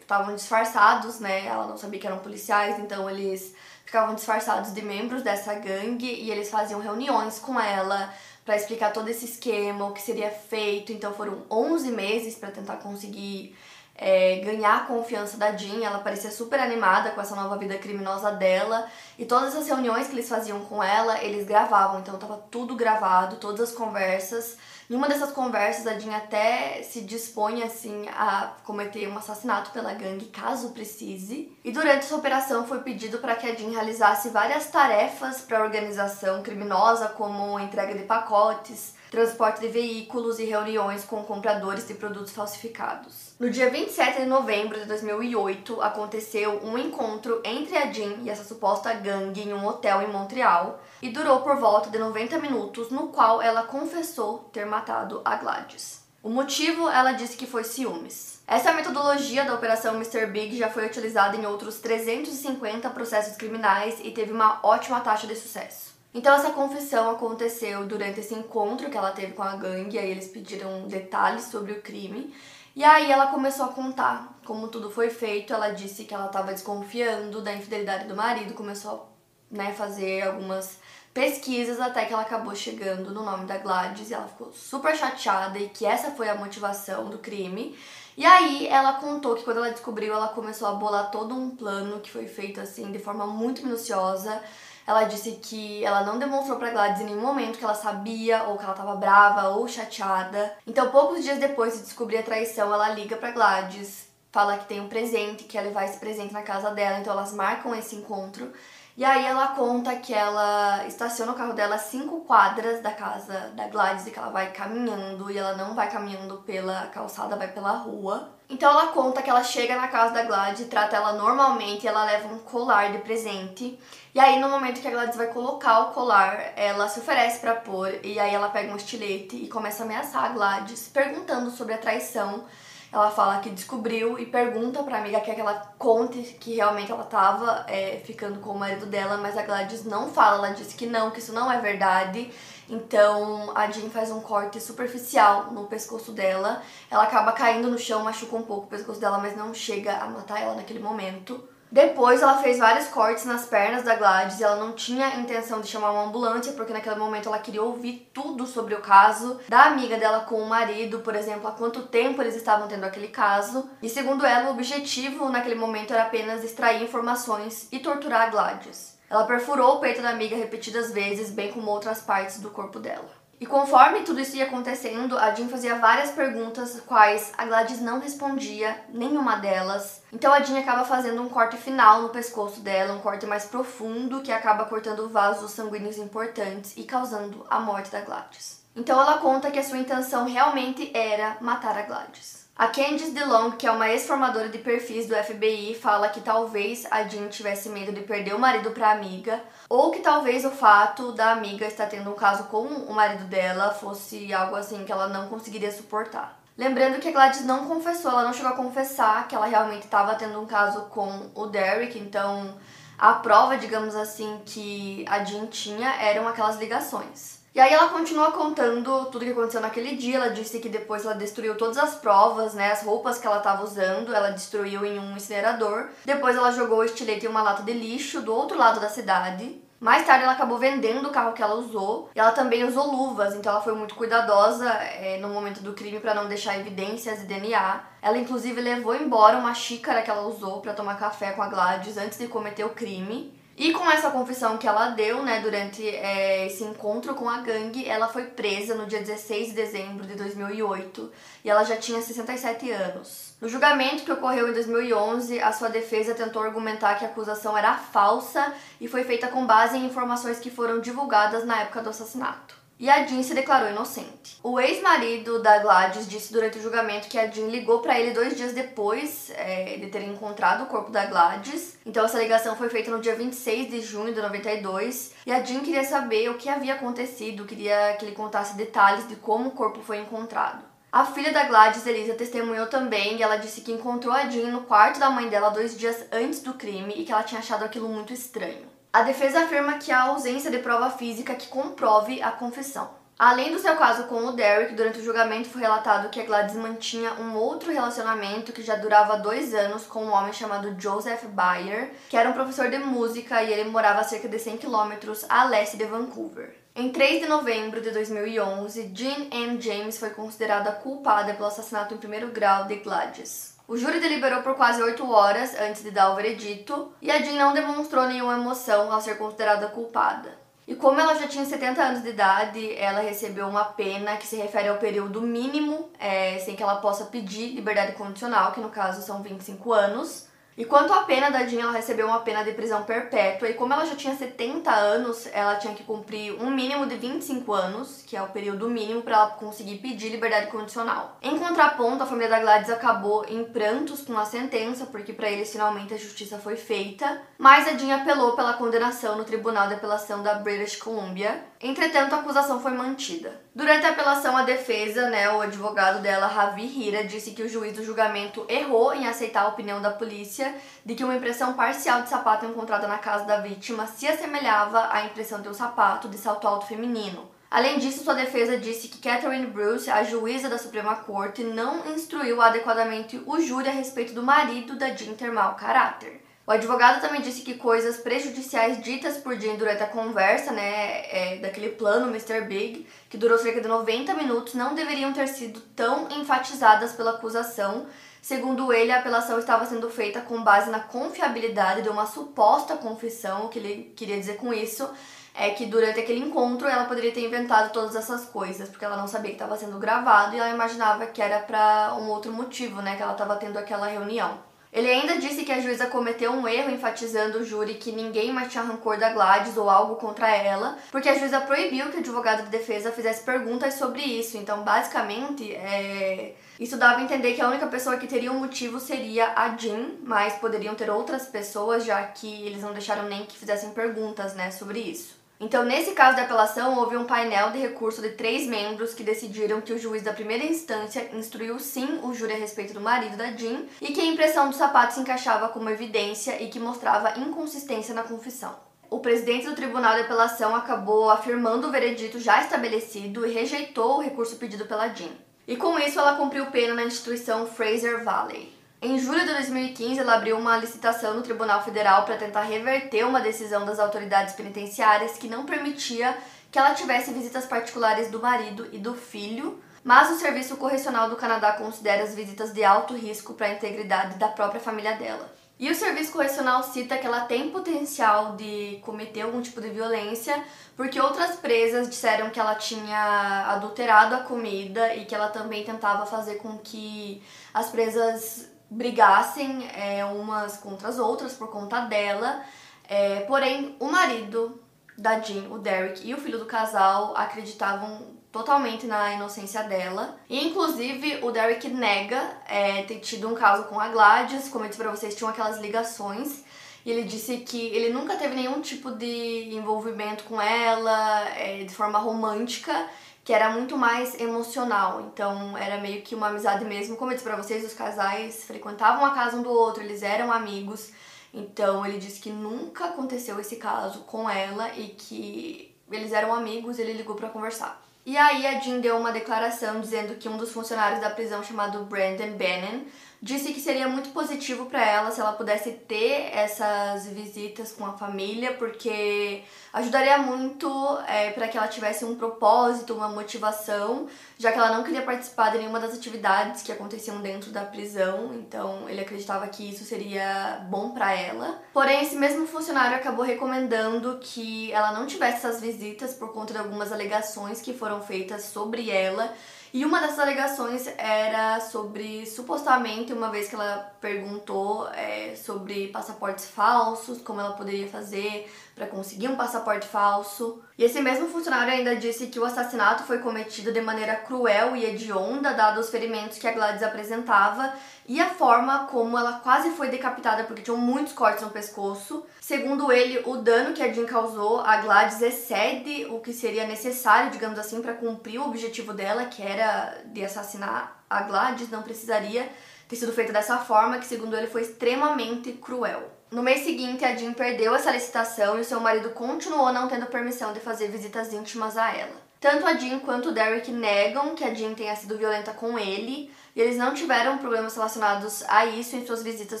estavam 0.00 0.32
é, 0.32 0.36
disfarçados, 0.36 1.20
né? 1.20 1.46
Ela 1.46 1.66
não 1.66 1.76
sabia 1.76 2.00
que 2.00 2.06
eram 2.06 2.18
policiais, 2.18 2.78
então 2.78 3.08
eles 3.10 3.54
ficavam 3.84 4.14
disfarçados 4.14 4.72
de 4.72 4.80
membros 4.80 5.22
dessa 5.22 5.52
gangue 5.54 6.06
e 6.06 6.30
eles 6.30 6.48
faziam 6.48 6.80
reuniões 6.80 7.38
com 7.38 7.60
ela 7.60 8.12
para 8.44 8.56
explicar 8.56 8.92
todo 8.92 9.08
esse 9.08 9.26
esquema, 9.26 9.84
o 9.86 9.92
que 9.92 10.00
seria 10.00 10.30
feito. 10.30 10.92
Então 10.92 11.12
foram 11.12 11.42
11 11.50 11.90
meses 11.90 12.36
para 12.36 12.50
tentar 12.50 12.76
conseguir 12.76 13.54
é, 14.00 14.36
ganhar 14.36 14.76
a 14.78 14.86
confiança 14.86 15.36
da 15.36 15.54
Jean. 15.54 15.84
Ela 15.84 15.98
parecia 15.98 16.30
super 16.30 16.58
animada 16.58 17.10
com 17.10 17.20
essa 17.20 17.36
nova 17.36 17.58
vida 17.58 17.76
criminosa 17.76 18.32
dela. 18.32 18.88
E 19.18 19.26
todas 19.26 19.54
as 19.54 19.68
reuniões 19.68 20.06
que 20.06 20.14
eles 20.14 20.28
faziam 20.28 20.60
com 20.60 20.82
ela, 20.82 21.22
eles 21.22 21.46
gravavam. 21.46 22.00
Então 22.00 22.18
tava 22.18 22.42
tudo 22.50 22.74
gravado, 22.74 23.36
todas 23.36 23.60
as 23.60 23.72
conversas. 23.72 24.56
Em 24.88 24.94
uma 24.96 25.06
dessas 25.06 25.30
conversas, 25.30 25.86
a 25.86 25.98
Jean 25.98 26.16
até 26.16 26.82
se 26.82 27.02
dispõe 27.02 27.62
assim 27.62 28.08
a 28.08 28.54
cometer 28.64 29.06
um 29.06 29.16
assassinato 29.18 29.70
pela 29.70 29.92
gangue, 29.92 30.24
caso 30.26 30.70
precise. 30.70 31.56
E 31.62 31.70
durante 31.70 31.98
essa 31.98 32.16
operação 32.16 32.66
foi 32.66 32.80
pedido 32.80 33.18
para 33.18 33.36
que 33.36 33.48
a 33.48 33.54
Jean 33.54 33.70
realizasse 33.70 34.30
várias 34.30 34.66
tarefas 34.66 35.42
para 35.42 35.58
a 35.58 35.62
organização 35.62 36.42
criminosa, 36.42 37.06
como 37.08 37.60
entrega 37.60 37.94
de 37.94 38.02
pacotes, 38.02 38.94
transporte 39.10 39.60
de 39.60 39.68
veículos 39.68 40.40
e 40.40 40.44
reuniões 40.44 41.04
com 41.04 41.22
compradores 41.22 41.86
de 41.86 41.94
produtos 41.94 42.32
falsificados. 42.32 43.29
No 43.40 43.48
dia 43.48 43.70
27 43.70 44.20
de 44.20 44.26
novembro 44.26 44.78
de 44.78 44.84
2008, 44.84 45.80
aconteceu 45.80 46.60
um 46.62 46.76
encontro 46.76 47.40
entre 47.42 47.74
a 47.74 47.90
Jean 47.90 48.18
e 48.22 48.28
essa 48.28 48.44
suposta 48.44 48.92
gangue 48.92 49.40
em 49.40 49.54
um 49.54 49.66
hotel 49.66 50.02
em 50.02 50.12
Montreal 50.12 50.78
e 51.00 51.08
durou 51.08 51.40
por 51.40 51.56
volta 51.56 51.88
de 51.88 51.96
90 51.96 52.38
minutos, 52.38 52.90
no 52.90 53.08
qual 53.08 53.40
ela 53.40 53.62
confessou 53.62 54.40
ter 54.52 54.66
matado 54.66 55.22
a 55.24 55.36
Gladys. 55.36 56.02
O 56.22 56.28
motivo, 56.28 56.86
ela 56.86 57.12
disse 57.12 57.34
que 57.34 57.46
foi 57.46 57.64
ciúmes. 57.64 58.42
Essa 58.46 58.74
metodologia 58.74 59.42
da 59.46 59.54
Operação 59.54 59.94
Mr. 59.94 60.26
Big 60.26 60.58
já 60.58 60.68
foi 60.68 60.84
utilizada 60.84 61.34
em 61.34 61.46
outros 61.46 61.78
350 61.78 62.90
processos 62.90 63.38
criminais 63.38 64.00
e 64.04 64.10
teve 64.10 64.34
uma 64.34 64.60
ótima 64.62 65.00
taxa 65.00 65.26
de 65.26 65.34
sucesso. 65.34 65.98
Então 66.12 66.34
essa 66.34 66.50
confissão 66.50 67.08
aconteceu 67.08 67.86
durante 67.86 68.20
esse 68.20 68.34
encontro 68.34 68.90
que 68.90 68.98
ela 68.98 69.12
teve 69.12 69.32
com 69.32 69.44
a 69.44 69.56
gangue, 69.56 69.98
aí 69.98 70.10
eles 70.10 70.28
pediram 70.28 70.86
detalhes 70.88 71.44
sobre 71.44 71.72
o 71.72 71.80
crime 71.80 72.34
e 72.74 72.84
aí 72.84 73.10
ela 73.10 73.28
começou 73.28 73.66
a 73.66 73.68
contar 73.68 74.40
como 74.44 74.68
tudo 74.68 74.90
foi 74.90 75.10
feito. 75.10 75.52
Ela 75.52 75.70
disse 75.70 76.04
que 76.04 76.14
ela 76.14 76.26
estava 76.26 76.52
desconfiando 76.52 77.40
da 77.40 77.52
infidelidade 77.52 78.06
do 78.06 78.16
marido, 78.16 78.54
começou 78.54 79.08
a 79.52 79.56
né, 79.56 79.72
fazer 79.72 80.22
algumas 80.22 80.78
pesquisas 81.12 81.80
até 81.80 82.04
que 82.04 82.12
ela 82.12 82.22
acabou 82.22 82.54
chegando 82.54 83.10
no 83.10 83.24
nome 83.24 83.44
da 83.44 83.58
Gladys 83.58 84.10
e 84.10 84.14
ela 84.14 84.28
ficou 84.28 84.52
super 84.52 84.96
chateada 84.96 85.58
e 85.58 85.68
que 85.68 85.84
essa 85.84 86.12
foi 86.12 86.28
a 86.28 86.34
motivação 86.34 87.10
do 87.10 87.18
crime. 87.18 87.76
E 88.16 88.24
aí 88.24 88.66
ela 88.68 88.94
contou 88.94 89.34
que 89.34 89.42
quando 89.42 89.58
ela 89.58 89.70
descobriu, 89.70 90.12
ela 90.12 90.28
começou 90.28 90.68
a 90.68 90.72
bolar 90.72 91.10
todo 91.10 91.34
um 91.34 91.50
plano 91.50 92.00
que 92.00 92.10
foi 92.10 92.26
feito 92.26 92.60
assim 92.60 92.92
de 92.92 92.98
forma 92.98 93.26
muito 93.26 93.62
minuciosa 93.62 94.40
ela 94.86 95.04
disse 95.04 95.32
que 95.42 95.84
ela 95.84 96.02
não 96.02 96.18
demonstrou 96.18 96.58
para 96.58 96.70
Gladys 96.70 97.00
em 97.00 97.04
nenhum 97.04 97.20
momento 97.20 97.58
que 97.58 97.64
ela 97.64 97.74
sabia 97.74 98.44
ou 98.44 98.56
que 98.56 98.64
ela 98.64 98.72
estava 98.72 98.96
brava 98.96 99.48
ou 99.50 99.68
chateada. 99.68 100.52
Então, 100.66 100.90
poucos 100.90 101.22
dias 101.22 101.38
depois 101.38 101.74
de 101.74 101.82
descobrir 101.82 102.18
a 102.18 102.22
traição, 102.22 102.72
ela 102.72 102.90
liga 102.90 103.16
para 103.16 103.30
Gladys, 103.30 104.09
fala 104.30 104.58
que 104.58 104.66
tem 104.66 104.80
um 104.80 104.88
presente, 104.88 105.44
que 105.44 105.56
ia 105.56 105.62
levar 105.62 105.84
esse 105.84 105.98
presente 105.98 106.32
na 106.32 106.42
casa 106.42 106.70
dela, 106.70 106.98
então 106.98 107.12
elas 107.12 107.32
marcam 107.32 107.74
esse 107.74 107.96
encontro. 107.96 108.52
E 108.96 109.04
aí 109.04 109.24
ela 109.24 109.48
conta 109.48 109.96
que 109.96 110.12
ela 110.12 110.84
estaciona 110.86 111.32
o 111.32 111.34
carro 111.34 111.54
dela 111.54 111.76
a 111.76 111.78
cinco 111.78 112.20
quadras 112.20 112.82
da 112.82 112.90
casa 112.90 113.50
da 113.56 113.66
Gladys 113.68 114.06
e 114.06 114.10
que 114.10 114.18
ela 114.18 114.30
vai 114.30 114.52
caminhando 114.52 115.30
e 115.30 115.38
ela 115.38 115.56
não 115.56 115.74
vai 115.74 115.90
caminhando 115.90 116.38
pela 116.38 116.86
calçada, 116.88 117.36
vai 117.36 117.48
pela 117.48 117.72
rua. 117.72 118.28
Então 118.48 118.70
ela 118.70 118.88
conta 118.88 119.22
que 119.22 119.30
ela 119.30 119.42
chega 119.44 119.76
na 119.76 119.88
casa 119.88 120.12
da 120.12 120.24
Gladys, 120.24 120.68
trata 120.68 120.96
ela 120.96 121.12
normalmente, 121.12 121.86
ela 121.86 122.04
leva 122.04 122.28
um 122.28 122.40
colar 122.40 122.92
de 122.92 122.98
presente. 122.98 123.78
E 124.14 124.20
aí 124.20 124.38
no 124.38 124.50
momento 124.50 124.80
que 124.80 124.88
a 124.88 124.90
Gladys 124.90 125.16
vai 125.16 125.28
colocar 125.28 125.80
o 125.80 125.92
colar, 125.92 126.52
ela 126.56 126.88
se 126.88 126.98
oferece 126.98 127.38
para 127.38 127.54
pôr 127.54 128.04
e 128.04 128.18
aí 128.18 128.34
ela 128.34 128.50
pega 128.50 128.72
um 128.72 128.76
estilete 128.76 129.36
e 129.36 129.48
começa 129.48 129.82
a 129.82 129.86
ameaçar 129.86 130.24
a 130.24 130.28
Gladys, 130.28 130.90
perguntando 130.92 131.50
sobre 131.50 131.74
a 131.74 131.78
traição. 131.78 132.44
Ela 132.92 133.10
fala 133.10 133.38
que 133.38 133.50
descobriu 133.50 134.18
e 134.18 134.26
pergunta 134.26 134.82
pra 134.82 134.98
amiga 134.98 135.20
que 135.20 135.30
ela 135.30 135.72
conte 135.78 136.18
que 136.40 136.56
realmente 136.56 136.90
ela 136.90 137.04
tava 137.04 137.64
é, 137.68 138.00
ficando 138.04 138.40
com 138.40 138.50
o 138.50 138.58
marido 138.58 138.86
dela, 138.86 139.16
mas 139.16 139.38
a 139.38 139.42
Gladys 139.42 139.84
não 139.84 140.10
fala, 140.10 140.48
ela 140.48 140.56
disse 140.56 140.74
que 140.74 140.86
não, 140.86 141.10
que 141.12 141.20
isso 141.20 141.32
não 141.32 141.50
é 141.52 141.60
verdade. 141.60 142.32
Então 142.68 143.52
a 143.54 143.70
Jean 143.70 143.90
faz 143.90 144.10
um 144.10 144.20
corte 144.20 144.60
superficial 144.60 145.52
no 145.52 145.66
pescoço 145.66 146.12
dela. 146.12 146.62
Ela 146.90 147.04
acaba 147.04 147.32
caindo 147.32 147.70
no 147.70 147.78
chão, 147.78 148.02
machuca 148.02 148.36
um 148.36 148.42
pouco 148.42 148.66
o 148.66 148.70
pescoço 148.70 149.00
dela, 149.00 149.18
mas 149.18 149.36
não 149.36 149.54
chega 149.54 149.96
a 149.96 150.06
matar 150.08 150.40
ela 150.40 150.54
naquele 150.56 150.80
momento. 150.80 151.42
Depois 151.70 152.20
ela 152.20 152.38
fez 152.38 152.58
vários 152.58 152.88
cortes 152.88 153.24
nas 153.24 153.44
pernas 153.44 153.84
da 153.84 153.94
Gladys 153.94 154.40
e 154.40 154.42
ela 154.42 154.56
não 154.56 154.72
tinha 154.72 155.14
intenção 155.16 155.60
de 155.60 155.68
chamar 155.68 155.92
uma 155.92 156.02
ambulância, 156.02 156.52
porque 156.54 156.72
naquele 156.72 156.96
momento 156.96 157.28
ela 157.28 157.38
queria 157.38 157.62
ouvir 157.62 158.10
tudo 158.12 158.44
sobre 158.44 158.74
o 158.74 158.80
caso 158.80 159.38
da 159.48 159.66
amiga 159.66 159.96
dela 159.96 160.20
com 160.20 160.42
o 160.42 160.48
marido, 160.48 160.98
por 160.98 161.14
exemplo, 161.14 161.46
há 161.46 161.52
quanto 161.52 161.82
tempo 161.82 162.20
eles 162.20 162.34
estavam 162.34 162.66
tendo 162.66 162.84
aquele 162.84 163.06
caso. 163.08 163.70
E 163.80 163.88
segundo 163.88 164.26
ela, 164.26 164.48
o 164.48 164.52
objetivo 164.52 165.28
naquele 165.28 165.54
momento 165.54 165.92
era 165.92 166.02
apenas 166.02 166.42
extrair 166.42 166.82
informações 166.82 167.68
e 167.70 167.78
torturar 167.78 168.22
a 168.22 168.30
Gladys. 168.30 168.98
Ela 169.08 169.24
perfurou 169.24 169.76
o 169.76 169.80
peito 169.80 170.02
da 170.02 170.10
amiga 170.10 170.36
repetidas 170.36 170.92
vezes, 170.92 171.30
bem 171.30 171.52
como 171.52 171.70
outras 171.70 172.00
partes 172.00 172.40
do 172.40 172.50
corpo 172.50 172.80
dela. 172.80 173.19
E 173.40 173.46
conforme 173.46 174.02
tudo 174.02 174.20
isso 174.20 174.36
ia 174.36 174.44
acontecendo, 174.44 175.16
a 175.16 175.34
Jean 175.34 175.48
fazia 175.48 175.76
várias 175.76 176.10
perguntas, 176.10 176.78
quais 176.86 177.32
a 177.38 177.46
Gladys 177.46 177.80
não 177.80 177.98
respondia 177.98 178.76
nenhuma 178.90 179.36
delas. 179.36 180.02
Então 180.12 180.30
a 180.30 180.40
Jean 180.40 180.60
acaba 180.60 180.84
fazendo 180.84 181.22
um 181.22 181.28
corte 181.30 181.56
final 181.56 182.02
no 182.02 182.10
pescoço 182.10 182.60
dela, 182.60 182.92
um 182.92 183.00
corte 183.00 183.24
mais 183.24 183.46
profundo 183.46 184.20
que 184.20 184.30
acaba 184.30 184.66
cortando 184.66 185.08
vasos 185.08 185.52
sanguíneos 185.52 185.96
importantes 185.96 186.74
e 186.76 186.84
causando 186.84 187.46
a 187.48 187.58
morte 187.58 187.90
da 187.90 188.02
Gladys. 188.02 188.62
Então 188.76 189.00
ela 189.00 189.16
conta 189.16 189.50
que 189.50 189.58
a 189.58 189.64
sua 189.64 189.78
intenção 189.78 190.26
realmente 190.26 190.90
era 190.94 191.38
matar 191.40 191.78
a 191.78 191.82
Gladys. 191.82 192.39
A 192.56 192.68
Candice 192.68 193.12
DeLong, 193.12 193.56
que 193.56 193.66
é 193.66 193.70
uma 193.70 193.88
ex-formadora 193.88 194.50
de 194.50 194.58
perfis 194.58 195.06
do 195.06 195.14
FBI, 195.14 195.74
fala 195.74 196.10
que 196.10 196.20
talvez 196.20 196.86
a 196.90 197.04
Jean 197.04 197.28
tivesse 197.28 197.70
medo 197.70 197.90
de 197.90 198.02
perder 198.02 198.34
o 198.34 198.38
marido 198.38 198.70
para 198.72 198.88
a 198.88 198.92
amiga, 198.92 199.42
ou 199.68 199.90
que 199.90 200.00
talvez 200.00 200.44
o 200.44 200.50
fato 200.50 201.12
da 201.12 201.32
amiga 201.32 201.66
estar 201.66 201.86
tendo 201.86 202.10
um 202.10 202.14
caso 202.14 202.44
com 202.44 202.64
o 202.64 202.92
marido 202.92 203.24
dela 203.24 203.72
fosse 203.72 204.32
algo 204.34 204.56
assim 204.56 204.84
que 204.84 204.92
ela 204.92 205.08
não 205.08 205.28
conseguiria 205.28 205.72
suportar. 205.72 206.38
Lembrando 206.58 207.00
que 207.00 207.08
a 207.08 207.12
Gladys 207.12 207.46
não 207.46 207.66
confessou, 207.66 208.10
ela 208.10 208.24
não 208.24 208.34
chegou 208.34 208.50
a 208.50 208.56
confessar 208.56 209.26
que 209.26 209.34
ela 209.34 209.46
realmente 209.46 209.84
estava 209.84 210.14
tendo 210.14 210.38
um 210.38 210.46
caso 210.46 210.82
com 210.90 211.30
o 211.34 211.46
Derek, 211.46 211.98
então 211.98 212.54
a 212.98 213.14
prova, 213.14 213.56
digamos 213.56 213.96
assim, 213.96 214.42
que 214.44 215.06
a 215.08 215.24
Jean 215.24 215.46
tinha 215.46 215.88
eram 216.02 216.28
aquelas 216.28 216.58
ligações. 216.58 217.39
E 217.52 217.58
aí 217.58 217.72
ela 217.72 217.88
continua 217.88 218.30
contando 218.30 219.06
tudo 219.06 219.24
que 219.24 219.32
aconteceu 219.32 219.60
naquele 219.60 219.96
dia. 219.96 220.16
Ela 220.16 220.30
disse 220.30 220.60
que 220.60 220.68
depois 220.68 221.04
ela 221.04 221.14
destruiu 221.14 221.56
todas 221.56 221.78
as 221.78 221.96
provas, 221.96 222.54
né, 222.54 222.70
as 222.70 222.82
roupas 222.82 223.18
que 223.18 223.26
ela 223.26 223.38
estava 223.38 223.64
usando, 223.64 224.14
ela 224.14 224.30
destruiu 224.30 224.84
em 224.84 225.00
um 225.00 225.16
incinerador. 225.16 225.88
Depois 226.04 226.36
ela 226.36 226.52
jogou 226.52 226.78
o 226.78 226.84
estilete 226.84 227.26
em 227.26 227.28
uma 227.28 227.42
lata 227.42 227.64
de 227.64 227.72
lixo 227.72 228.22
do 228.22 228.32
outro 228.32 228.56
lado 228.56 228.78
da 228.78 228.88
cidade. 228.88 229.60
Mais 229.80 230.06
tarde 230.06 230.24
ela 230.24 230.34
acabou 230.34 230.58
vendendo 230.58 231.08
o 231.08 231.10
carro 231.10 231.32
que 231.32 231.42
ela 231.42 231.54
usou. 231.54 232.08
E 232.14 232.20
ela 232.20 232.30
também 232.30 232.62
usou 232.64 232.88
luvas, 232.88 233.34
então 233.34 233.50
ela 233.50 233.62
foi 233.62 233.74
muito 233.74 233.96
cuidadosa 233.96 234.68
é, 234.68 235.18
no 235.18 235.30
momento 235.30 235.60
do 235.60 235.72
crime 235.72 235.98
para 235.98 236.14
não 236.14 236.28
deixar 236.28 236.56
evidências 236.56 237.18
de 237.18 237.24
DNA. 237.24 237.80
Ela 238.00 238.18
inclusive 238.18 238.60
levou 238.60 238.94
embora 238.94 239.38
uma 239.38 239.54
xícara 239.54 240.02
que 240.02 240.10
ela 240.10 240.28
usou 240.28 240.60
para 240.60 240.74
tomar 240.74 240.98
café 240.98 241.32
com 241.32 241.42
a 241.42 241.48
Gladys 241.48 241.96
antes 241.96 242.18
de 242.18 242.28
cometer 242.28 242.64
o 242.64 242.70
crime. 242.70 243.39
E 243.60 243.74
com 243.74 243.90
essa 243.90 244.10
confissão 244.10 244.56
que 244.56 244.66
ela 244.66 244.88
deu, 244.88 245.22
né, 245.22 245.40
durante 245.40 245.86
é, 245.86 246.46
esse 246.46 246.64
encontro 246.64 247.14
com 247.14 247.28
a 247.28 247.42
gangue, 247.42 247.86
ela 247.86 248.08
foi 248.08 248.24
presa 248.24 248.74
no 248.74 248.86
dia 248.86 249.00
16 249.00 249.48
de 249.48 249.52
dezembro 249.52 250.06
de 250.06 250.14
2008 250.14 251.12
e 251.44 251.50
ela 251.50 251.62
já 251.62 251.76
tinha 251.76 252.00
67 252.00 252.70
anos. 252.70 253.34
No 253.38 253.50
julgamento 253.50 254.02
que 254.02 254.12
ocorreu 254.12 254.48
em 254.48 254.54
2011, 254.54 255.42
a 255.42 255.52
sua 255.52 255.68
defesa 255.68 256.14
tentou 256.14 256.42
argumentar 256.42 256.94
que 256.94 257.04
a 257.04 257.08
acusação 257.08 257.54
era 257.54 257.76
falsa 257.76 258.50
e 258.80 258.88
foi 258.88 259.04
feita 259.04 259.28
com 259.28 259.44
base 259.44 259.76
em 259.76 259.84
informações 259.84 260.38
que 260.38 260.50
foram 260.50 260.80
divulgadas 260.80 261.44
na 261.44 261.60
época 261.60 261.82
do 261.82 261.90
assassinato 261.90 262.59
e 262.80 262.88
a 262.88 263.06
Jean 263.06 263.22
se 263.22 263.34
declarou 263.34 263.68
inocente. 263.68 264.38
O 264.42 264.58
ex-marido 264.58 265.42
da 265.42 265.58
Gladys 265.58 266.08
disse 266.08 266.32
durante 266.32 266.58
o 266.58 266.62
julgamento 266.62 267.08
que 267.08 267.18
a 267.18 267.26
Jean 267.26 267.48
ligou 267.48 267.80
para 267.80 268.00
ele 268.00 268.14
dois 268.14 268.34
dias 268.34 268.54
depois 268.54 269.30
é, 269.36 269.76
de 269.76 269.88
ter 269.88 270.02
encontrado 270.02 270.62
o 270.62 270.66
corpo 270.66 270.90
da 270.90 271.04
Gladys. 271.04 271.76
Então 271.84 272.06
essa 272.06 272.18
ligação 272.18 272.56
foi 272.56 272.70
feita 272.70 272.90
no 272.90 272.98
dia 272.98 273.14
26 273.14 273.68
de 273.68 273.82
junho 273.82 274.14
de 274.14 274.22
92 274.22 275.12
e 275.26 275.30
a 275.30 275.44
Jean 275.44 275.60
queria 275.60 275.84
saber 275.84 276.30
o 276.30 276.38
que 276.38 276.48
havia 276.48 276.72
acontecido, 276.72 277.44
queria 277.44 277.94
que 277.98 278.06
ele 278.06 278.16
contasse 278.16 278.56
detalhes 278.56 279.06
de 279.06 279.16
como 279.16 279.50
o 279.50 279.52
corpo 279.52 279.82
foi 279.82 279.98
encontrado. 279.98 280.64
A 280.90 281.04
filha 281.04 281.32
da 281.32 281.44
Gladys, 281.44 281.86
Elisa, 281.86 282.14
testemunhou 282.14 282.66
também 282.66 283.16
e 283.16 283.22
ela 283.22 283.36
disse 283.36 283.60
que 283.60 283.70
encontrou 283.70 284.12
a 284.12 284.28
Jean 284.28 284.50
no 284.50 284.62
quarto 284.62 284.98
da 284.98 285.10
mãe 285.10 285.28
dela 285.28 285.50
dois 285.50 285.78
dias 285.78 286.04
antes 286.10 286.42
do 286.42 286.54
crime 286.54 286.94
e 286.96 287.04
que 287.04 287.12
ela 287.12 287.22
tinha 287.22 287.40
achado 287.40 287.62
aquilo 287.62 287.88
muito 287.88 288.12
estranho. 288.12 288.79
A 288.92 289.02
defesa 289.02 289.44
afirma 289.44 289.78
que 289.78 289.92
há 289.92 290.02
ausência 290.02 290.50
de 290.50 290.58
prova 290.58 290.90
física 290.90 291.36
que 291.36 291.46
comprove 291.46 292.20
a 292.20 292.32
confissão. 292.32 292.90
Além 293.16 293.52
do 293.52 293.58
seu 293.60 293.76
caso 293.76 294.08
com 294.08 294.26
o 294.26 294.32
Derek, 294.32 294.74
durante 294.74 294.98
o 294.98 295.04
julgamento 295.04 295.48
foi 295.48 295.60
relatado 295.60 296.08
que 296.08 296.20
a 296.20 296.24
Gladys 296.24 296.56
mantinha 296.56 297.12
um 297.14 297.36
outro 297.36 297.70
relacionamento 297.70 298.52
que 298.52 298.64
já 298.64 298.74
durava 298.74 299.18
dois 299.18 299.54
anos 299.54 299.86
com 299.86 300.06
um 300.06 300.10
homem 300.10 300.32
chamado 300.32 300.74
Joseph 300.76 301.22
Bayer, 301.26 301.92
que 302.08 302.16
era 302.16 302.30
um 302.30 302.32
professor 302.32 302.68
de 302.68 302.78
música 302.78 303.40
e 303.44 303.52
ele 303.52 303.70
morava 303.70 304.00
a 304.00 304.04
cerca 304.04 304.28
de 304.28 304.40
100 304.40 304.56
quilômetros 304.56 305.24
a 305.28 305.44
leste 305.44 305.76
de 305.76 305.84
Vancouver. 305.84 306.56
Em 306.74 306.90
3 306.90 307.20
de 307.20 307.28
novembro 307.28 307.80
de 307.80 307.92
2011, 307.92 308.90
Jean 308.92 309.28
Ann 309.32 309.60
James 309.60 309.98
foi 309.98 310.10
considerada 310.10 310.72
culpada 310.72 311.34
pelo 311.34 311.46
assassinato 311.46 311.94
em 311.94 311.98
primeiro 311.98 312.32
grau 312.32 312.64
de 312.64 312.76
Gladys. 312.76 313.49
O 313.70 313.76
júri 313.76 314.00
deliberou 314.00 314.42
por 314.42 314.56
quase 314.56 314.82
oito 314.82 315.08
horas 315.12 315.54
antes 315.54 315.84
de 315.84 315.92
dar 315.92 316.10
o 316.10 316.16
veredito 316.16 316.92
e 317.00 317.08
a 317.08 317.22
Jean 317.22 317.38
não 317.38 317.54
demonstrou 317.54 318.04
nenhuma 318.08 318.34
emoção 318.34 318.90
ao 318.92 319.00
ser 319.00 319.16
considerada 319.16 319.68
culpada. 319.68 320.36
E 320.66 320.74
como 320.74 320.98
ela 320.98 321.14
já 321.14 321.28
tinha 321.28 321.44
70 321.44 321.80
anos 321.80 322.02
de 322.02 322.08
idade, 322.08 322.74
ela 322.74 322.98
recebeu 322.98 323.46
uma 323.46 323.64
pena 323.64 324.16
que 324.16 324.26
se 324.26 324.34
refere 324.34 324.66
ao 324.66 324.78
período 324.78 325.22
mínimo 325.22 325.88
é, 326.00 326.40
sem 326.40 326.56
que 326.56 326.64
ela 326.64 326.80
possa 326.80 327.04
pedir 327.04 327.54
liberdade 327.54 327.92
condicional, 327.92 328.50
que 328.50 328.60
no 328.60 328.70
caso 328.70 329.02
são 329.02 329.22
25 329.22 329.72
anos. 329.72 330.26
E 330.60 330.66
quanto 330.66 330.92
à 330.92 331.04
pena 331.04 331.30
da 331.30 331.46
Jean, 331.46 331.62
ela 331.62 331.72
recebeu 331.72 332.06
uma 332.06 332.20
pena 332.20 332.44
de 332.44 332.52
prisão 332.52 332.82
perpétua 332.82 333.48
e 333.48 333.54
como 333.54 333.72
ela 333.72 333.86
já 333.86 333.96
tinha 333.96 334.14
70 334.14 334.70
anos, 334.70 335.26
ela 335.32 335.54
tinha 335.54 335.74
que 335.74 335.84
cumprir 335.84 336.34
um 336.34 336.50
mínimo 336.50 336.84
de 336.84 336.96
25 336.96 337.50
anos, 337.54 338.04
que 338.06 338.14
é 338.14 338.20
o 338.20 338.28
período 338.28 338.68
mínimo 338.68 339.00
para 339.00 339.16
ela 339.16 339.30
conseguir 339.30 339.78
pedir 339.78 340.10
liberdade 340.10 340.50
condicional. 340.50 341.16
Em 341.22 341.38
contraponto, 341.38 342.02
a 342.02 342.06
família 342.06 342.28
da 342.28 342.40
Gladys 342.40 342.68
acabou 342.68 343.24
em 343.26 343.42
prantos 343.42 344.02
com 344.02 344.18
a 344.18 344.26
sentença, 344.26 344.84
porque 344.84 345.14
para 345.14 345.30
eles 345.30 345.50
finalmente 345.50 345.94
a 345.94 345.96
justiça 345.96 346.38
foi 346.38 346.56
feita, 346.56 347.22
mas 347.38 347.66
a 347.66 347.78
Jean 347.78 347.96
apelou 347.96 348.36
pela 348.36 348.52
condenação 348.52 349.16
no 349.16 349.24
Tribunal 349.24 349.66
de 349.66 349.76
Apelação 349.76 350.22
da 350.22 350.34
British 350.34 350.76
Columbia. 350.76 351.42
Entretanto, 351.58 352.14
a 352.14 352.18
acusação 352.18 352.60
foi 352.60 352.72
mantida. 352.72 353.40
Durante 353.52 353.84
a 353.84 353.90
apelação, 353.90 354.36
a 354.36 354.44
defesa, 354.44 355.10
né, 355.10 355.28
o 355.32 355.40
advogado 355.40 356.00
dela, 356.00 356.28
Ravi 356.28 356.66
Hira, 356.66 357.02
disse 357.02 357.32
que 357.32 357.42
o 357.42 357.48
juiz 357.48 357.72
do 357.72 357.84
julgamento 357.84 358.46
errou 358.48 358.94
em 358.94 359.08
aceitar 359.08 359.42
a 359.42 359.48
opinião 359.48 359.82
da 359.82 359.90
polícia 359.90 360.54
de 360.84 360.94
que 360.94 361.02
uma 361.02 361.16
impressão 361.16 361.54
parcial 361.54 362.02
de 362.02 362.08
sapato 362.08 362.46
encontrada 362.46 362.86
na 362.86 362.98
casa 362.98 363.24
da 363.24 363.38
vítima 363.38 363.88
se 363.88 364.06
assemelhava 364.06 364.88
à 364.92 365.04
impressão 365.04 365.42
de 365.42 365.48
um 365.48 365.54
sapato 365.54 366.08
de 366.08 366.16
salto 366.16 366.46
alto 366.46 366.66
feminino. 366.66 367.28
Além 367.50 367.80
disso, 367.80 368.04
sua 368.04 368.14
defesa 368.14 368.56
disse 368.56 368.86
que 368.86 368.98
Catherine 369.00 369.48
Bruce, 369.48 369.90
a 369.90 370.04
juíza 370.04 370.48
da 370.48 370.56
Suprema 370.56 370.94
Corte, 370.94 371.42
não 371.42 371.92
instruiu 371.92 372.40
adequadamente 372.40 373.20
o 373.26 373.40
júri 373.40 373.68
a 373.68 373.72
respeito 373.72 374.14
do 374.14 374.22
marido 374.22 374.76
da 374.76 374.94
Jean 374.94 375.14
ter 375.14 375.32
mau 375.32 375.56
caráter. 375.56 376.24
O 376.46 376.52
advogado 376.52 377.00
também 377.00 377.20
disse 377.20 377.42
que 377.42 377.54
coisas 377.54 377.98
prejudiciais 377.98 378.82
ditas 378.82 379.18
por 379.18 379.38
Jean 379.38 379.54
durante 379.54 379.82
a 379.82 379.86
conversa, 379.86 380.50
né, 380.52 381.02
é, 381.06 381.38
daquele 381.40 381.68
plano 381.70 382.08
Mr. 382.08 382.40
Big, 382.40 382.86
que 383.08 383.16
durou 383.16 383.38
cerca 383.38 383.60
de 383.60 383.68
90 383.68 384.14
minutos, 384.14 384.54
não 384.54 384.74
deveriam 384.74 385.12
ter 385.12 385.28
sido 385.28 385.60
tão 385.76 386.08
enfatizadas 386.10 386.92
pela 386.92 387.12
acusação. 387.12 387.86
Segundo 388.20 388.72
ele, 388.72 388.90
a 388.90 388.98
apelação 388.98 389.38
estava 389.38 389.64
sendo 389.64 389.88
feita 389.90 390.20
com 390.20 390.42
base 390.42 390.70
na 390.70 390.80
confiabilidade 390.80 391.82
de 391.82 391.88
uma 391.88 392.06
suposta 392.06 392.76
confissão. 392.76 393.46
O 393.46 393.48
que 393.48 393.58
ele 393.58 393.92
queria 393.94 394.18
dizer 394.18 394.36
com 394.36 394.52
isso 394.52 394.90
é 395.34 395.50
que 395.50 395.66
durante 395.66 396.00
aquele 396.00 396.20
encontro 396.20 396.66
ela 396.66 396.84
poderia 396.84 397.12
ter 397.12 397.24
inventado 397.24 397.72
todas 397.72 397.94
essas 397.94 398.24
coisas, 398.24 398.68
porque 398.68 398.84
ela 398.84 398.96
não 398.96 399.06
sabia 399.06 399.30
que 399.30 399.36
estava 399.36 399.56
sendo 399.56 399.78
gravado 399.78 400.34
e 400.34 400.38
ela 400.38 400.50
imaginava 400.50 401.06
que 401.06 401.22
era 401.22 401.38
para 401.38 401.94
um 401.98 402.08
outro 402.08 402.32
motivo, 402.32 402.82
né, 402.82 402.96
que 402.96 403.02
ela 403.02 403.12
estava 403.12 403.36
tendo 403.36 403.58
aquela 403.58 403.86
reunião. 403.86 404.49
Ele 404.72 404.88
ainda 404.88 405.18
disse 405.18 405.44
que 405.44 405.50
a 405.50 405.60
juíza 405.60 405.86
cometeu 405.86 406.30
um 406.30 406.46
erro 406.46 406.70
enfatizando 406.70 407.38
o 407.38 407.44
júri 407.44 407.74
que 407.74 407.90
ninguém 407.90 408.32
mais 408.32 408.52
tinha 408.52 408.62
rancor 408.62 408.98
da 408.98 409.10
Gladys 409.10 409.56
ou 409.56 409.68
algo 409.68 409.96
contra 409.96 410.30
ela, 410.30 410.78
porque 410.92 411.08
a 411.08 411.18
juíza 411.18 411.40
proibiu 411.40 411.90
que 411.90 411.96
o 411.96 412.00
advogado 412.00 412.44
de 412.44 412.50
defesa 412.50 412.92
fizesse 412.92 413.24
perguntas 413.24 413.74
sobre 413.74 414.02
isso. 414.02 414.36
Então, 414.36 414.62
basicamente, 414.62 415.52
é... 415.52 416.34
isso 416.58 416.76
dava 416.76 417.00
a 417.00 417.02
entender 417.02 417.34
que 417.34 417.42
a 417.42 417.48
única 417.48 417.66
pessoa 417.66 417.96
que 417.96 418.06
teria 418.06 418.30
um 418.30 418.38
motivo 418.38 418.78
seria 418.78 419.32
a 419.34 419.56
Jean, 419.56 419.96
mas 420.04 420.34
poderiam 420.34 420.76
ter 420.76 420.88
outras 420.88 421.26
pessoas, 421.26 421.84
já 421.84 422.00
que 422.04 422.46
eles 422.46 422.62
não 422.62 422.72
deixaram 422.72 423.08
nem 423.08 423.26
que 423.26 423.36
fizessem 423.36 423.70
perguntas, 423.70 424.34
né, 424.34 424.52
sobre 424.52 424.78
isso. 424.78 425.19
Então, 425.42 425.64
nesse 425.64 425.92
caso 425.92 426.16
de 426.16 426.20
apelação, 426.20 426.78
houve 426.78 426.98
um 426.98 427.06
painel 427.06 427.50
de 427.50 427.58
recurso 427.58 428.02
de 428.02 428.10
três 428.10 428.46
membros 428.46 428.92
que 428.92 429.02
decidiram 429.02 429.62
que 429.62 429.72
o 429.72 429.78
juiz 429.78 430.02
da 430.02 430.12
primeira 430.12 430.44
instância 430.44 431.08
instruiu 431.14 431.58
sim 431.58 431.98
o 432.02 432.12
júri 432.12 432.34
a 432.34 432.36
respeito 432.36 432.74
do 432.74 432.80
marido 432.80 433.16
da 433.16 433.32
Jean 433.32 433.62
e 433.80 433.90
que 433.90 434.02
a 434.02 434.04
impressão 434.04 434.50
do 434.50 434.54
sapato 434.54 434.92
se 434.92 435.00
encaixava 435.00 435.48
como 435.48 435.70
evidência 435.70 436.42
e 436.42 436.50
que 436.50 436.60
mostrava 436.60 437.18
inconsistência 437.18 437.94
na 437.94 438.02
confissão. 438.02 438.54
O 438.90 439.00
presidente 439.00 439.46
do 439.46 439.54
Tribunal 439.54 439.94
de 439.94 440.02
Apelação 440.02 440.54
acabou 440.54 441.08
afirmando 441.08 441.68
o 441.68 441.70
veredito 441.70 442.20
já 442.20 442.42
estabelecido 442.42 443.26
e 443.26 443.32
rejeitou 443.32 443.96
o 443.96 444.02
recurso 444.02 444.36
pedido 444.36 444.66
pela 444.66 444.88
Jean. 444.88 445.16
E 445.48 445.56
com 445.56 445.78
isso, 445.78 445.98
ela 445.98 446.16
cumpriu 446.16 446.46
pena 446.46 446.74
na 446.74 446.84
instituição 446.84 447.46
Fraser 447.46 448.04
Valley. 448.04 448.59
Em 448.82 448.98
julho 448.98 449.20
de 449.20 449.34
2015, 449.34 450.00
ela 450.00 450.14
abriu 450.14 450.38
uma 450.38 450.56
licitação 450.56 451.12
no 451.12 451.20
Tribunal 451.20 451.62
Federal 451.62 452.06
para 452.06 452.16
tentar 452.16 452.44
reverter 452.44 453.04
uma 453.04 453.20
decisão 453.20 453.66
das 453.66 453.78
autoridades 453.78 454.32
penitenciárias 454.32 455.18
que 455.18 455.28
não 455.28 455.44
permitia 455.44 456.16
que 456.50 456.58
ela 456.58 456.72
tivesse 456.72 457.12
visitas 457.12 457.44
particulares 457.44 458.10
do 458.10 458.20
marido 458.20 458.66
e 458.72 458.78
do 458.78 458.94
filho, 458.94 459.62
mas 459.84 460.10
o 460.10 460.18
Serviço 460.18 460.56
Correcional 460.56 461.10
do 461.10 461.16
Canadá 461.16 461.52
considera 461.52 462.02
as 462.02 462.14
visitas 462.14 462.54
de 462.54 462.64
alto 462.64 462.94
risco 462.94 463.34
para 463.34 463.48
a 463.48 463.52
integridade 463.52 464.16
da 464.16 464.28
própria 464.28 464.62
família 464.62 464.96
dela. 464.96 465.30
E 465.58 465.70
o 465.70 465.74
Serviço 465.74 466.12
Correcional 466.12 466.62
cita 466.62 466.96
que 466.96 467.06
ela 467.06 467.26
tem 467.26 467.50
potencial 467.50 468.34
de 468.34 468.78
cometer 468.80 469.20
algum 469.20 469.42
tipo 469.42 469.60
de 469.60 469.68
violência, 469.68 470.42
porque 470.74 470.98
outras 470.98 471.36
presas 471.36 471.86
disseram 471.86 472.30
que 472.30 472.40
ela 472.40 472.54
tinha 472.54 473.44
adulterado 473.48 474.14
a 474.14 474.20
comida 474.20 474.94
e 474.94 475.04
que 475.04 475.14
ela 475.14 475.28
também 475.28 475.64
tentava 475.64 476.06
fazer 476.06 476.36
com 476.36 476.56
que 476.56 477.22
as 477.52 477.68
presas 477.68 478.48
brigassem 478.70 479.68
é, 479.74 480.04
umas 480.04 480.56
contra 480.58 480.88
as 480.88 480.98
outras 480.98 481.32
por 481.32 481.48
conta 481.48 481.80
dela. 481.80 482.42
É, 482.88 483.20
porém, 483.20 483.76
o 483.80 483.86
marido 483.86 484.60
da 484.96 485.18
Jean, 485.20 485.48
o 485.50 485.58
Derek, 485.58 486.06
e 486.06 486.14
o 486.14 486.18
filho 486.18 486.38
do 486.38 486.46
casal 486.46 487.16
acreditavam 487.16 488.20
totalmente 488.30 488.86
na 488.86 489.14
inocência 489.14 489.64
dela. 489.64 490.16
E, 490.28 490.46
inclusive, 490.46 491.18
o 491.22 491.32
Derek 491.32 491.68
nega 491.68 492.20
é, 492.46 492.82
ter 492.84 493.00
tido 493.00 493.28
um 493.28 493.34
caso 493.34 493.64
com 493.64 493.80
a 493.80 493.88
Gladys. 493.88 494.48
Como 494.48 494.64
eu 494.64 494.68
disse 494.68 494.80
pra 494.80 494.90
vocês, 494.90 495.14
tinham 495.14 495.30
aquelas 495.30 495.58
ligações. 495.58 496.44
E 496.84 496.90
ele 496.90 497.02
disse 497.02 497.38
que 497.38 497.66
ele 497.66 497.92
nunca 497.92 498.16
teve 498.16 498.34
nenhum 498.34 498.60
tipo 498.60 498.92
de 498.92 499.50
envolvimento 499.54 500.24
com 500.24 500.40
ela 500.40 501.28
é, 501.30 501.64
de 501.64 501.74
forma 501.74 501.98
romântica 501.98 502.88
que 503.30 503.34
era 503.34 503.48
muito 503.48 503.78
mais 503.78 504.18
emocional. 504.18 505.02
Então 505.02 505.56
era 505.56 505.78
meio 505.78 506.02
que 506.02 506.16
uma 506.16 506.30
amizade 506.30 506.64
mesmo. 506.64 506.96
Como 506.96 507.12
eu 507.12 507.14
disse 507.14 507.24
pra 507.24 507.36
vocês, 507.36 507.64
os 507.64 507.74
casais 507.74 508.42
frequentavam 508.44 509.06
a 509.06 509.14
casa 509.14 509.36
um 509.36 509.42
do 509.42 509.52
outro, 509.52 509.84
eles 509.84 510.02
eram 510.02 510.32
amigos. 510.32 510.90
Então 511.32 511.86
ele 511.86 511.98
disse 511.98 512.20
que 512.20 512.28
nunca 512.28 512.86
aconteceu 512.86 513.38
esse 513.38 513.54
caso 513.54 514.00
com 514.00 514.28
ela 514.28 514.76
e 514.76 514.88
que 514.88 515.72
eles 515.92 516.10
eram 516.12 516.34
amigos 516.34 516.80
ele 516.80 516.92
ligou 516.92 517.14
para 517.14 517.28
conversar. 517.28 517.80
E 518.04 518.16
aí 518.16 518.44
a 518.44 518.58
Jean 518.58 518.80
deu 518.80 518.96
uma 518.96 519.12
declaração 519.12 519.80
dizendo 519.80 520.16
que 520.16 520.28
um 520.28 520.36
dos 520.36 520.50
funcionários 520.50 521.00
da 521.00 521.10
prisão 521.10 521.40
chamado 521.44 521.84
Brandon 521.84 522.32
Bannon 522.36 522.80
disse 523.22 523.52
que 523.52 523.60
seria 523.60 523.86
muito 523.86 524.10
positivo 524.10 524.66
para 524.66 524.84
ela 524.84 525.10
se 525.10 525.20
ela 525.20 525.32
pudesse 525.32 525.72
ter 525.72 526.30
essas 526.32 527.06
visitas 527.06 527.70
com 527.70 527.84
a 527.84 527.92
família, 527.92 528.54
porque 528.54 529.42
ajudaria 529.72 530.16
muito 530.18 530.68
é, 531.06 531.30
para 531.30 531.46
que 531.46 531.58
ela 531.58 531.68
tivesse 531.68 532.04
um 532.04 532.16
propósito, 532.16 532.94
uma 532.94 533.08
motivação, 533.08 534.08
já 534.38 534.50
que 534.50 534.58
ela 534.58 534.74
não 534.74 534.82
queria 534.82 535.02
participar 535.02 535.50
de 535.50 535.58
nenhuma 535.58 535.78
das 535.78 535.94
atividades 535.94 536.62
que 536.62 536.72
aconteciam 536.72 537.20
dentro 537.20 537.50
da 537.50 537.62
prisão, 537.62 538.34
então 538.34 538.88
ele 538.88 539.02
acreditava 539.02 539.46
que 539.48 539.68
isso 539.68 539.84
seria 539.84 540.66
bom 540.70 540.92
para 540.92 541.12
ela. 541.12 541.62
Porém, 541.74 542.02
esse 542.02 542.16
mesmo 542.16 542.46
funcionário 542.46 542.96
acabou 542.96 543.24
recomendando 543.24 544.18
que 544.22 544.72
ela 544.72 544.92
não 544.92 545.06
tivesse 545.06 545.46
essas 545.46 545.60
visitas 545.60 546.14
por 546.14 546.32
conta 546.32 546.54
de 546.54 546.58
algumas 546.58 546.90
alegações 546.90 547.60
que 547.60 547.74
foram 547.74 548.00
feitas 548.00 548.44
sobre 548.44 548.90
ela 548.90 549.30
e 549.72 549.84
uma 549.84 550.00
dessas 550.00 550.18
alegações 550.18 550.86
era 550.98 551.60
sobre, 551.60 552.26
supostamente, 552.26 553.12
uma 553.12 553.30
vez 553.30 553.48
que 553.48 553.54
ela 553.54 553.92
perguntou 554.00 554.88
é, 554.88 555.36
sobre 555.36 555.88
passaportes 555.88 556.46
falsos, 556.46 557.20
como 557.22 557.40
ela 557.40 557.52
poderia 557.52 557.86
fazer 557.86 558.50
para 558.80 558.88
conseguir 558.88 559.28
um 559.28 559.36
passaporte 559.36 559.86
falso. 559.86 560.62
E 560.78 560.82
esse 560.82 561.02
mesmo 561.02 561.28
funcionário 561.28 561.70
ainda 561.70 561.94
disse 561.96 562.28
que 562.28 562.40
o 562.40 562.46
assassinato 562.46 563.02
foi 563.02 563.18
cometido 563.18 563.70
de 563.70 563.80
maneira 563.82 564.16
cruel 564.16 564.74
e 564.74 564.86
hedionda, 564.86 565.52
dado 565.52 565.78
os 565.78 565.90
ferimentos 565.90 566.38
que 566.38 566.48
a 566.48 566.52
Gladys 566.52 566.82
apresentava 566.82 567.74
e 568.08 568.18
a 568.18 568.30
forma 568.30 568.86
como 568.86 569.18
ela 569.18 569.34
quase 569.40 569.68
foi 569.72 569.90
decapitada, 569.90 570.44
porque 570.44 570.62
tinham 570.62 570.78
muitos 570.78 571.12
cortes 571.12 571.44
no 571.44 571.50
pescoço. 571.50 572.24
Segundo 572.40 572.90
ele, 572.90 573.22
o 573.26 573.36
dano 573.36 573.74
que 573.74 573.82
a 573.82 573.92
Jean 573.92 574.06
causou 574.06 574.60
a 574.60 574.78
Gladys 574.78 575.20
excede 575.20 576.06
o 576.06 576.18
que 576.18 576.32
seria 576.32 576.66
necessário, 576.66 577.30
digamos 577.30 577.58
assim, 577.58 577.82
para 577.82 577.92
cumprir 577.92 578.40
o 578.40 578.46
objetivo 578.46 578.94
dela, 578.94 579.26
que 579.26 579.42
era 579.42 580.00
de 580.06 580.24
assassinar 580.24 581.04
a 581.10 581.20
Gladys, 581.24 581.68
não 581.68 581.82
precisaria 581.82 582.48
ter 582.88 582.96
sido 582.96 583.12
feita 583.12 583.30
dessa 583.30 583.58
forma, 583.58 583.98
que 583.98 584.06
segundo 584.06 584.34
ele 584.34 584.46
foi 584.46 584.62
extremamente 584.62 585.52
cruel. 585.52 586.19
No 586.30 586.44
mês 586.44 586.62
seguinte, 586.62 587.04
a 587.04 587.16
Jean 587.16 587.32
perdeu 587.32 587.74
essa 587.74 587.90
licitação 587.90 588.58
e 588.58 588.64
seu 588.64 588.78
marido 588.78 589.10
continuou 589.10 589.72
não 589.72 589.88
tendo 589.88 590.06
permissão 590.06 590.52
de 590.52 590.60
fazer 590.60 590.88
visitas 590.88 591.32
íntimas 591.32 591.76
a 591.76 591.90
ela. 591.90 592.14
Tanto 592.38 592.64
a 592.66 592.74
Jean 592.74 593.00
quanto 593.00 593.30
o 593.30 593.32
Derek 593.32 593.70
negam 593.72 594.36
que 594.36 594.44
a 594.44 594.54
Jean 594.54 594.74
tenha 594.74 594.94
sido 594.94 595.18
violenta 595.18 595.52
com 595.52 595.76
ele 595.76 596.30
e 596.54 596.60
eles 596.60 596.76
não 596.76 596.94
tiveram 596.94 597.38
problemas 597.38 597.74
relacionados 597.74 598.44
a 598.48 598.64
isso 598.64 598.94
em 598.94 599.04
suas 599.04 599.24
visitas 599.24 599.60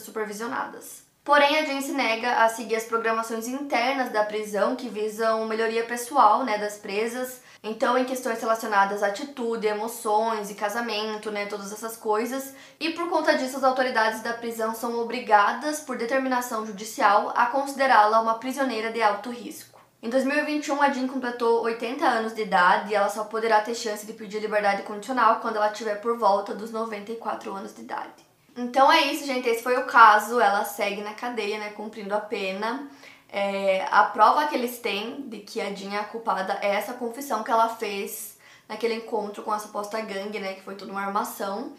supervisionadas. 0.00 1.09
Porém, 1.24 1.58
a 1.58 1.64
Jean 1.64 1.80
se 1.80 1.92
nega 1.92 2.42
a 2.42 2.48
seguir 2.48 2.76
as 2.76 2.84
programações 2.84 3.46
internas 3.46 4.10
da 4.10 4.24
prisão 4.24 4.74
que 4.74 4.88
visam 4.88 5.46
melhoria 5.46 5.84
pessoal 5.84 6.44
né, 6.44 6.58
das 6.58 6.78
presas 6.78 7.40
então, 7.62 7.98
em 7.98 8.06
questões 8.06 8.40
relacionadas 8.40 9.02
à 9.02 9.08
atitude, 9.08 9.66
emoções 9.66 10.50
e 10.50 10.54
casamento, 10.54 11.30
né, 11.30 11.44
todas 11.44 11.70
essas 11.70 11.94
coisas. 11.94 12.54
E 12.78 12.90
por 12.90 13.10
conta 13.10 13.36
disso, 13.36 13.58
as 13.58 13.64
autoridades 13.64 14.22
da 14.22 14.32
prisão 14.32 14.74
são 14.74 14.98
obrigadas, 14.98 15.80
por 15.80 15.98
determinação 15.98 16.64
judicial, 16.64 17.32
a 17.36 17.46
considerá-la 17.46 18.22
uma 18.22 18.38
prisioneira 18.38 18.90
de 18.90 19.02
alto 19.02 19.30
risco. 19.30 19.78
Em 20.02 20.08
2021, 20.08 20.80
a 20.80 20.90
Jean 20.90 21.06
completou 21.06 21.62
80 21.64 22.06
anos 22.06 22.34
de 22.34 22.40
idade 22.40 22.92
e 22.92 22.94
ela 22.94 23.10
só 23.10 23.24
poderá 23.24 23.60
ter 23.60 23.74
chance 23.74 24.06
de 24.06 24.14
pedir 24.14 24.40
liberdade 24.40 24.82
condicional 24.82 25.40
quando 25.40 25.56
ela 25.56 25.68
tiver 25.68 25.96
por 25.96 26.16
volta 26.16 26.54
dos 26.54 26.70
94 26.70 27.54
anos 27.54 27.74
de 27.74 27.82
idade. 27.82 28.29
Então 28.60 28.92
é 28.92 29.06
isso, 29.12 29.26
gente. 29.26 29.48
Esse 29.48 29.62
foi 29.62 29.76
o 29.78 29.86
caso. 29.86 30.40
Ela 30.40 30.64
segue 30.64 31.02
na 31.02 31.14
cadeia, 31.14 31.58
né? 31.58 31.70
Cumprindo 31.70 32.14
a 32.14 32.20
pena. 32.20 32.88
É, 33.28 33.86
a 33.90 34.04
prova 34.04 34.46
que 34.48 34.54
eles 34.54 34.78
têm 34.78 35.22
de 35.28 35.38
que 35.38 35.60
a 35.60 35.72
Jean 35.72 35.94
é 35.94 35.98
a 35.98 36.04
culpada 36.04 36.58
é 36.60 36.74
essa 36.74 36.94
confissão 36.94 37.44
que 37.44 37.50
ela 37.50 37.68
fez 37.68 38.36
naquele 38.68 38.94
encontro 38.94 39.42
com 39.42 39.52
a 39.52 39.58
suposta 39.58 40.00
gangue, 40.00 40.40
né? 40.40 40.54
Que 40.54 40.62
foi 40.62 40.74
tudo 40.74 40.92
uma 40.92 41.00
armação. 41.00 41.72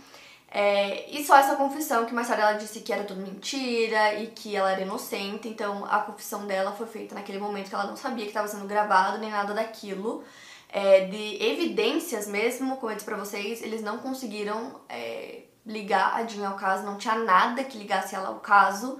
É, 0.53 1.09
e 1.09 1.23
só 1.23 1.37
essa 1.37 1.55
confissão, 1.55 2.05
que 2.05 2.13
mais 2.13 2.27
tarde 2.27 2.43
ela 2.43 2.53
disse 2.53 2.81
que 2.81 2.91
era 2.91 3.05
tudo 3.05 3.21
mentira 3.21 4.15
e 4.15 4.27
que 4.27 4.53
ela 4.53 4.69
era 4.71 4.81
inocente, 4.81 5.47
então 5.47 5.85
a 5.85 5.99
confissão 6.01 6.45
dela 6.45 6.73
foi 6.73 6.87
feita 6.87 7.15
naquele 7.15 7.39
momento 7.39 7.69
que 7.69 7.75
ela 7.75 7.85
não 7.85 7.95
sabia 7.95 8.25
que 8.25 8.31
estava 8.31 8.49
sendo 8.49 8.67
gravado 8.67 9.17
nem 9.19 9.29
nada 9.31 9.53
daquilo. 9.53 10.23
É, 10.67 11.05
de 11.05 11.41
evidências 11.43 12.27
mesmo, 12.27 12.77
como 12.77 12.91
eu 12.91 12.95
disse 12.95 13.05
pra 13.05 13.17
vocês, 13.17 13.61
eles 13.61 13.81
não 13.81 13.99
conseguiram 13.99 14.81
é, 14.89 15.43
ligar 15.65 16.15
a 16.15 16.26
Jean 16.26 16.50
ao 16.50 16.56
caso, 16.56 16.86
não 16.86 16.97
tinha 16.97 17.15
nada 17.15 17.63
que 17.63 17.78
ligasse 17.78 18.15
ela 18.15 18.30
ao 18.30 18.39
caso, 18.39 19.00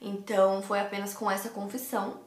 então 0.00 0.62
foi 0.62 0.80
apenas 0.80 1.14
com 1.14 1.30
essa 1.30 1.48
confissão. 1.48 2.20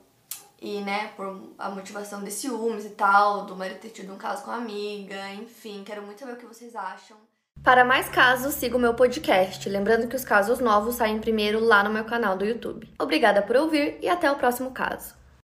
E, 0.62 0.82
né, 0.82 1.12
por 1.16 1.54
a 1.60 1.70
motivação 1.70 2.24
de 2.24 2.32
ciúmes 2.32 2.86
e 2.86 2.92
tal, 2.92 3.46
do 3.46 3.56
marido 3.56 3.80
ter 3.80 3.90
tido 3.90 4.14
um 4.14 4.18
caso 4.18 4.44
com 4.44 4.52
a 4.52 4.56
amiga, 4.56 5.30
enfim, 5.34 5.84
quero 5.86 6.02
muito 6.02 6.20
saber 6.20 6.34
o 6.34 6.38
que 6.38 6.46
vocês 6.46 6.76
acham. 6.76 7.18
Para 7.62 7.84
mais 7.84 8.08
casos, 8.10 8.54
siga 8.54 8.78
o 8.78 8.80
meu 8.80 8.94
podcast. 8.94 9.68
Lembrando 9.68 10.08
que 10.08 10.16
os 10.16 10.24
casos 10.24 10.60
novos 10.60 10.96
saem 10.96 11.20
primeiro 11.20 11.60
lá 11.60 11.84
no 11.84 11.90
meu 11.90 12.06
canal 12.06 12.38
do 12.38 12.46
YouTube. 12.46 12.94
Obrigada 13.00 13.42
por 13.42 13.56
ouvir 13.56 13.98
e 14.02 14.08
até 14.08 14.32
o 14.32 14.36
próximo 14.36 14.72
caso. 14.72 15.16